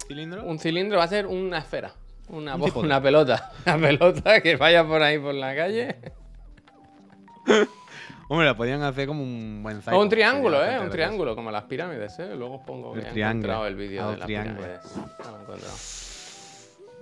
[0.08, 0.44] cilindro.
[0.46, 1.94] un cilindro, va a ser una esfera.
[2.28, 3.52] Una, una pelota.
[3.66, 5.98] Una pelota que vaya por ahí por la calle.
[8.32, 10.80] Hombre, lo podían hacer como un buen O un triángulo, ¿eh?
[10.80, 12.34] Un triángulo, como las pirámides, ¿eh?
[12.38, 13.66] Luego os pongo El triángulo.
[13.68, 14.58] el vídeo Ah, de las triángulo.
[14.62, 14.96] pirámides.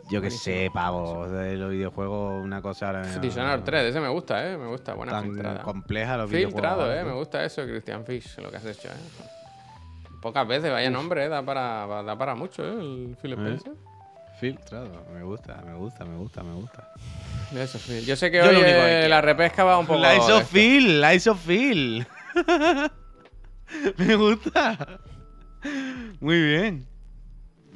[0.06, 0.10] Lo.
[0.12, 4.08] Yo que sé, pavo, de los videojuegos, una cosa ahora mismo Dishonored 3, ese me
[4.10, 4.58] gusta, ¿eh?
[4.58, 5.62] Me gusta, buena tan filtrada.
[5.62, 6.98] compleja los Filtrado, videojuegos.
[6.98, 7.04] ¿eh?
[7.06, 9.28] Me gusta eso, Christian Fish, lo que has hecho, ¿eh?
[10.24, 11.30] Pocas veces, vaya nombre, ¿eh?
[11.30, 12.72] Da para, da para mucho, ¿eh?
[12.74, 13.36] El Phil ¿Eh?
[13.36, 13.74] Spencer.
[14.40, 16.92] Filtrado, me gusta, me gusta, me gusta, me gusta.
[17.50, 18.06] Phil.
[18.06, 19.10] Yo sé que Yo hoy lo único que eh, quiero.
[19.10, 20.00] la repesca va un poco...
[20.00, 20.50] La de hizo esto.
[20.52, 21.12] Phil, la
[21.46, 22.08] Phil.
[23.98, 25.00] Me gusta.
[26.20, 26.88] Muy bien.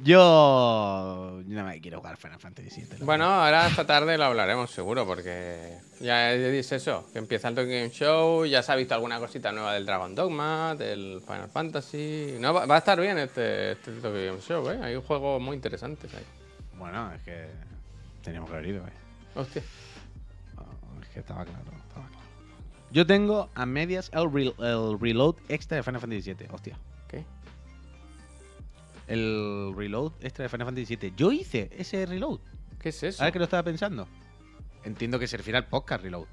[0.04, 3.06] Yo no me quiero jugar Final Fantasy VII.
[3.06, 7.70] Bueno, ahora esta tarde lo hablaremos seguro, porque ya es eso, que empieza el Tokyo
[7.70, 12.36] Game Show, ya se ha visto alguna cosita nueva del Dragon Dogma, del Final Fantasy.
[12.38, 14.80] No, va, va a estar bien este, este Tokyo Game Show, ¿eh?
[14.82, 16.26] Hay juegos muy interesantes ahí.
[16.78, 17.46] Bueno, es que
[18.24, 19.03] teníamos que haber ido, eh.
[19.36, 19.64] Hostia.
[20.58, 22.24] Oh, es que estaba claro, estaba claro.
[22.92, 26.48] Yo tengo a medias el, re- el reload extra de Final Fantasy VII.
[26.52, 26.78] Hostia.
[27.08, 27.24] ¿Qué?
[29.08, 31.14] El reload extra de Final Fantasy VII.
[31.16, 32.40] Yo hice ese reload.
[32.80, 33.18] ¿Qué es eso?
[33.20, 34.08] ¿Sabes que lo estaba pensando?
[34.84, 36.26] Entiendo que se refiere al podcast reload.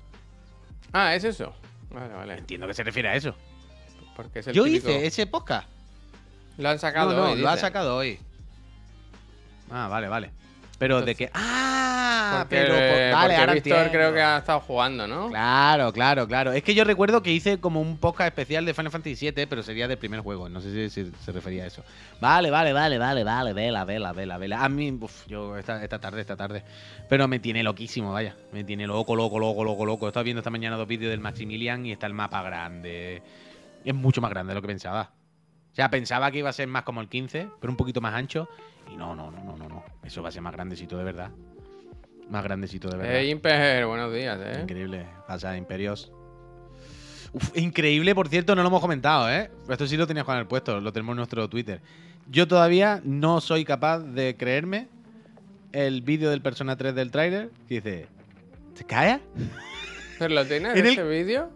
[0.92, 1.54] Ah, es eso.
[1.90, 2.38] Vale, vale.
[2.38, 3.34] Entiendo que se refiere a eso.
[4.16, 5.68] Porque es el Yo típico- hice ese podcast.
[6.58, 7.60] Lo han sacado no, no, hoy, lo ha dice.
[7.62, 8.18] sacado hoy.
[9.70, 10.30] Ah, vale, vale.
[10.80, 11.30] Pero de que.
[11.34, 12.38] ¡Ah!
[12.40, 12.68] Porque, pero.
[12.74, 13.90] por- vale, porque ahora Víctor entiendo.
[13.92, 15.28] creo que ha estado jugando, ¿no?
[15.28, 16.52] Claro, claro, claro.
[16.52, 19.62] Es que yo recuerdo que hice como un podcast especial de Final Fantasy VII, pero
[19.62, 20.48] sería del primer juego.
[20.48, 21.84] No sé si, si se refería a eso.
[22.20, 23.52] Vale, vale, vale, vale, vale.
[23.52, 24.64] Vela, vela, vela, vela.
[24.64, 26.62] A mí, uf, yo esta, esta tarde, esta tarde.
[27.08, 28.34] Pero me tiene loquísimo, vaya.
[28.52, 30.08] Me tiene loco, loco, loco, loco, loco.
[30.08, 33.22] Estaba viendo esta mañana dos vídeos del Maximilian y está el mapa grande.
[33.84, 35.10] Es mucho más grande de lo que pensaba.
[35.72, 38.14] O sea, pensaba que iba a ser más como el 15, pero un poquito más
[38.14, 38.48] ancho.
[38.92, 39.84] Y no, no, no, no, no, no.
[40.04, 41.30] Eso va a ser más grandecito de verdad.
[42.28, 43.16] Más grandecito de verdad.
[43.16, 44.60] Eh, Imper, buenos días, ¿eh?
[44.62, 45.06] Increíble.
[45.26, 46.12] Pasa, Imperios.
[47.32, 49.50] Uf, increíble, por cierto, no lo hemos comentado, ¿eh?
[49.68, 51.80] Esto sí lo tenías Juan el puesto, lo tenemos en nuestro Twitter.
[52.28, 54.88] Yo todavía no soy capaz de creerme
[55.72, 58.08] el vídeo del Persona 3 del tráiler que dice...
[58.76, 59.20] ¿Te calla?
[60.18, 61.50] ¿Pero lo tienes En el- ese vídeo?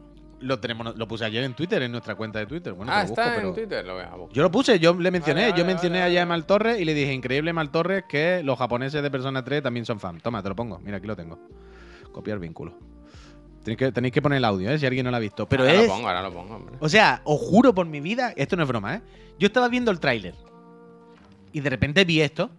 [0.45, 2.73] Lo tenemos, lo puse ayer en Twitter, en nuestra cuenta de Twitter.
[2.75, 4.33] Bueno, ah, te lo busco, está pero- en Twitter, lo voy a.
[4.33, 6.29] Yo lo puse, yo le mencioné, Vale, yo mencioné vale, allá a vale.
[6.41, 9.87] Mal Torres y le dije, increíble Mal Torres, que los japoneses de Persona 3 también
[9.87, 10.21] son fan.
[10.21, 10.79] Toma, te lo pongo.
[10.81, 11.39] Mira, aquí lo tengo.
[12.13, 12.75] Copiar vínculo.
[13.65, 14.79] Tenéis que, tenéis que poner el audio, ¿eh?
[14.79, 15.49] si alguien no lo ha visto.
[15.49, 15.87] Pero ahora es.
[15.89, 16.77] lo pongo, ahora lo pongo, hombre.
[16.81, 19.01] O sea, os juro por mi vida, esto no es broma, ¿eh?
[19.39, 20.35] Yo estaba viendo el tráiler
[21.53, 22.51] y de repente vi esto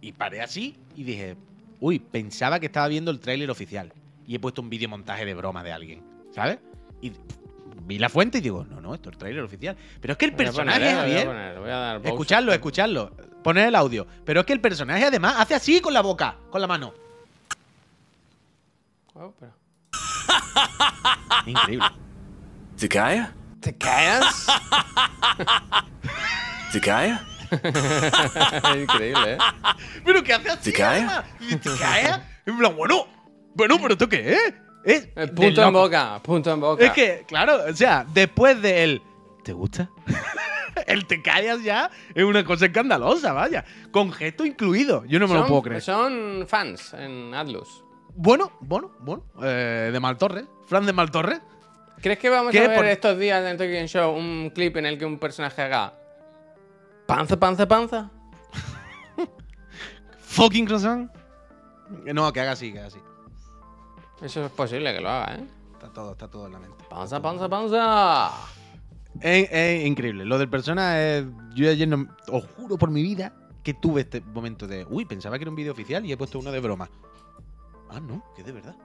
[0.00, 1.36] y paré así y dije,
[1.80, 3.92] uy, pensaba que estaba viendo el tráiler oficial
[4.26, 6.02] y he puesto un vídeo montaje de broma de alguien,
[6.32, 6.58] ¿sabes?
[7.02, 7.12] Y
[7.86, 9.76] vi la fuente y digo, no, no, esto es el tráiler oficial.
[10.00, 12.12] Pero es que el Voy personaje, poner, eh, voy Javier, poner, voy a dar pause.
[12.12, 13.10] escuchadlo, escuchadlo,
[13.42, 14.06] poner el audio.
[14.24, 16.92] Pero es que el personaje además hace así con la boca, con la mano.
[19.14, 19.34] Oh.
[21.46, 21.86] Increíble.
[22.78, 23.34] Takaya?
[23.60, 24.46] ¿Te callas?
[26.72, 27.26] Takaya?
[28.80, 29.38] Increíble, ¿eh?
[30.04, 30.70] ¿Pero qué hace así?
[30.70, 30.98] ¿Te cae?
[30.98, 31.24] además?
[31.40, 31.70] ¿Y ¿Te
[32.72, 33.06] bueno,
[33.54, 34.38] bueno, pero ¿esto qué es?
[34.38, 34.54] Es Eh,
[34.84, 36.84] de Punto en boca, punto en boca.
[36.84, 39.02] Es que, claro, o sea, después de él,
[39.44, 39.90] ¿te gusta?
[40.86, 43.64] el te callas ya es una cosa escandalosa, vaya.
[43.90, 45.04] Con gesto incluido.
[45.06, 45.82] Yo no me lo puedo creer.
[45.82, 47.84] Son fans en Atlus.
[48.14, 49.24] Bueno, bueno, bueno.
[49.42, 50.44] eh, de Maltorre.
[50.66, 51.40] Fran de Maltorre.
[52.00, 54.76] ¿Crees que vamos a ver Por- estos días en el Tokyo Game Show un clip
[54.78, 55.94] en el que un personaje haga
[57.06, 58.10] panza, panza, panza?
[60.20, 61.10] Fucking croissant.
[62.06, 62.98] No, que haga así, que haga así.
[64.22, 65.44] Eso es posible que lo haga, ¿eh?
[65.72, 66.84] Está todo, está todo en la mente.
[66.88, 68.30] Panza, panza, panza.
[69.20, 70.24] Es, es increíble.
[70.24, 71.24] Lo del persona es.
[71.54, 72.06] Yo ayer no.
[72.28, 74.86] Os juro por mi vida que tuve este momento de.
[74.88, 76.88] Uy, pensaba que era un vídeo oficial y he puesto uno de broma.
[77.88, 78.76] Ah, no, que de verdad.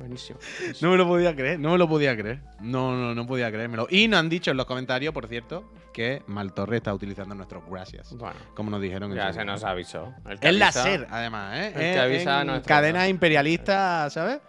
[0.00, 0.38] Buenísimo.
[0.80, 2.40] No me lo podía creer, no me lo podía creer.
[2.60, 3.86] No, no, no podía creérmelo.
[3.90, 8.12] Y nos han dicho en los comentarios, por cierto, que Maltorre está utilizando nuestros gracias.
[8.16, 10.14] Bueno, Como nos dijeron en ya se nos avisó.
[10.28, 11.66] El que Es la avisa- SER, además, ¿eh?
[11.68, 14.40] el que avisa en no es cadenas imperialistas, ¿sabes?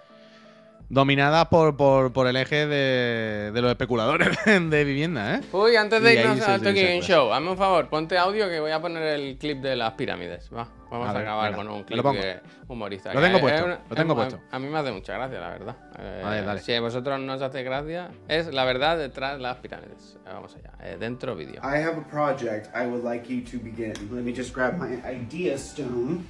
[0.93, 5.41] Dominadas por, por, por el eje de, de los especuladores de vivienda, ¿eh?
[5.53, 6.81] Uy, antes de irnos al Tokyo.
[7.01, 10.49] Show, hazme un favor, ponte audio que voy a poner el clip de las pirámides.
[10.53, 13.13] Va, vamos A acabar venga, con un clip de humorista.
[13.13, 14.41] Lo que tengo es- puesto, es- lo tengo es- puesto.
[14.51, 15.75] A mí me hace mucha gracia, la verdad.
[15.97, 16.59] Eh, A ver, dale.
[16.59, 20.17] Si a vosotros no os hace gracia, es la verdad detrás de las pirámides.
[20.25, 21.61] Eh, Vamos allá, eh, dentro vídeo.
[21.63, 23.93] I have a project I would like you to begin.
[24.13, 26.25] Let me just grab my idea stone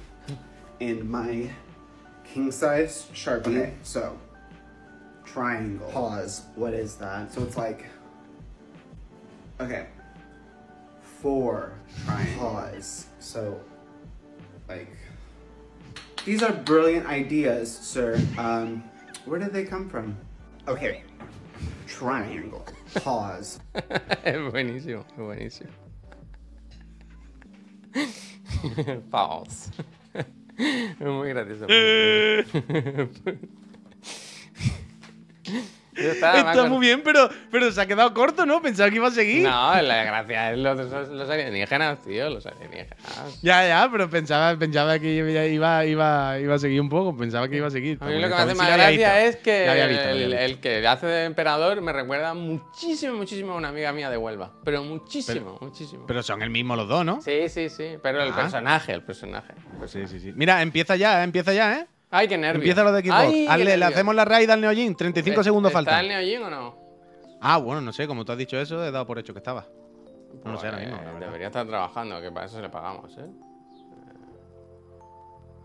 [0.80, 1.50] and my
[2.32, 3.72] king size sharpie.
[3.82, 4.14] So
[5.24, 5.88] triangle.
[5.90, 6.42] Pause.
[6.54, 7.32] What is that?
[7.32, 7.86] So it's like
[9.60, 9.86] okay,
[11.02, 11.72] four
[12.04, 12.38] triangles.
[12.38, 13.06] Pause.
[13.20, 13.60] So
[14.68, 14.88] like
[16.24, 18.20] these are brilliant ideas, sir.
[18.38, 18.84] Um,
[19.24, 20.16] where did they come from?
[20.68, 21.02] Okay.
[21.86, 22.64] Triangle.
[22.94, 23.60] Pause.
[24.24, 25.70] es buenísimo, es buenísimo.
[29.10, 29.70] Pause.
[30.14, 31.66] es muy gracioso.
[35.94, 38.62] Está, Está muy bien, pero, pero se ha quedado corto, ¿no?
[38.62, 39.42] Pensaba que iba a seguir.
[39.42, 42.96] No, la gracia es los, los, los alienígenas, tío, los alienígenas.
[43.42, 47.14] Ya, ya, pero pensaba, pensaba que iba, iba, iba, a seguir un poco.
[47.14, 47.98] Pensaba que iba a seguir.
[48.00, 50.86] A mí lo que me hace sí más gracia es que visto, el, el que
[50.86, 54.50] hace de emperador me recuerda muchísimo, muchísimo a una amiga mía de Huelva.
[54.64, 56.06] Pero muchísimo, muchísimo.
[56.06, 57.20] Pero son el mismo los dos, ¿no?
[57.20, 57.98] sí, sí, sí.
[58.02, 58.36] Pero el Ah.
[58.36, 59.52] personaje, el personaje.
[59.52, 60.08] el Sí, personaje.
[60.08, 60.32] sí, sí.
[60.34, 61.86] Mira, empieza ya, eh, empieza ya, ¿eh?
[62.12, 62.62] Ay, qué nervios.
[62.62, 63.14] Empieza lo de Xbox.
[63.18, 64.94] Ay, Hazle, le hacemos la raid al Neojin.
[64.94, 66.00] 35 ¿Es- segundos ¿Está faltan.
[66.04, 66.78] el Neojin o no?
[67.40, 69.66] Ah, bueno, no sé, como tú has dicho eso, he dado por hecho que estaba.
[70.44, 71.20] No lo sé ahora Pues, mismo, verdad.
[71.26, 73.26] Debería estar trabajando, que para eso le pagamos, ¿eh?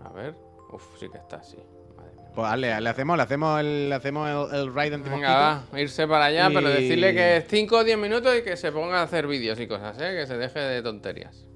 [0.03, 0.35] A ver.
[0.71, 1.57] Uf, sí que está, sí.
[1.95, 2.25] Madre mía.
[2.33, 5.79] Pues hazle, le hacemos, le hacemos el, le hacemos el, el raid anti Venga, va,
[5.79, 9.03] irse para allá, pero decirle que 5 o 10 minutos y que se ponga a
[9.03, 10.15] hacer vídeos y cosas, ¿eh?
[10.19, 11.46] Que se deje de tonterías.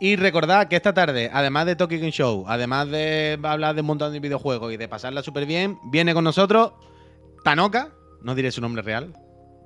[0.00, 3.88] Y recordad que esta tarde, además de Tokyo Game Show, además de hablar de un
[3.88, 6.72] montón de videojuegos y de pasarla súper bien, viene con nosotros
[7.44, 7.90] Tanoka.
[8.22, 9.14] No diré su nombre real.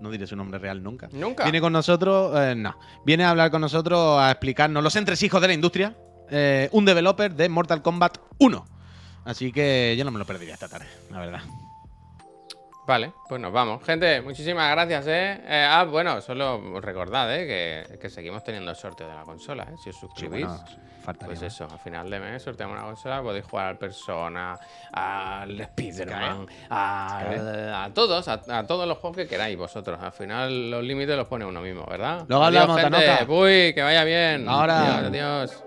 [0.01, 1.09] No diré su nombre real nunca.
[1.13, 1.45] Nunca.
[1.45, 2.77] Viene con nosotros, eh, no.
[3.05, 5.97] Viene a hablar con nosotros a explicarnos los entresijos de la industria.
[6.35, 8.65] eh, un developer de Mortal Kombat 1.
[9.27, 11.41] Así que yo no me lo perdería esta tarde, la verdad.
[12.85, 13.85] Vale, pues nos vamos.
[13.85, 15.41] Gente, muchísimas gracias, ¿eh?
[15.47, 17.47] Eh, ah, bueno, solo recordad, ¿eh?
[17.89, 19.77] Que, que seguimos teniendo el sorteo de la consola, ¿eh?
[19.83, 20.47] Si os Sí, suscribís.
[20.47, 20.65] bueno,
[21.25, 24.59] Pues eso, a final de mes sorteamos una consola, podéis jugar al Persona,
[24.93, 30.01] al Spider-Man, a, a todos, a, a todos los juegos que queráis vosotros.
[30.03, 32.25] Al final los límites los pone uno mismo, ¿verdad?
[32.29, 33.33] Luego Adiós, hablamos, gente.
[33.33, 34.49] Uy, que vaya bien.
[34.49, 34.97] Ahora.
[34.99, 35.65] Adiós, adiós.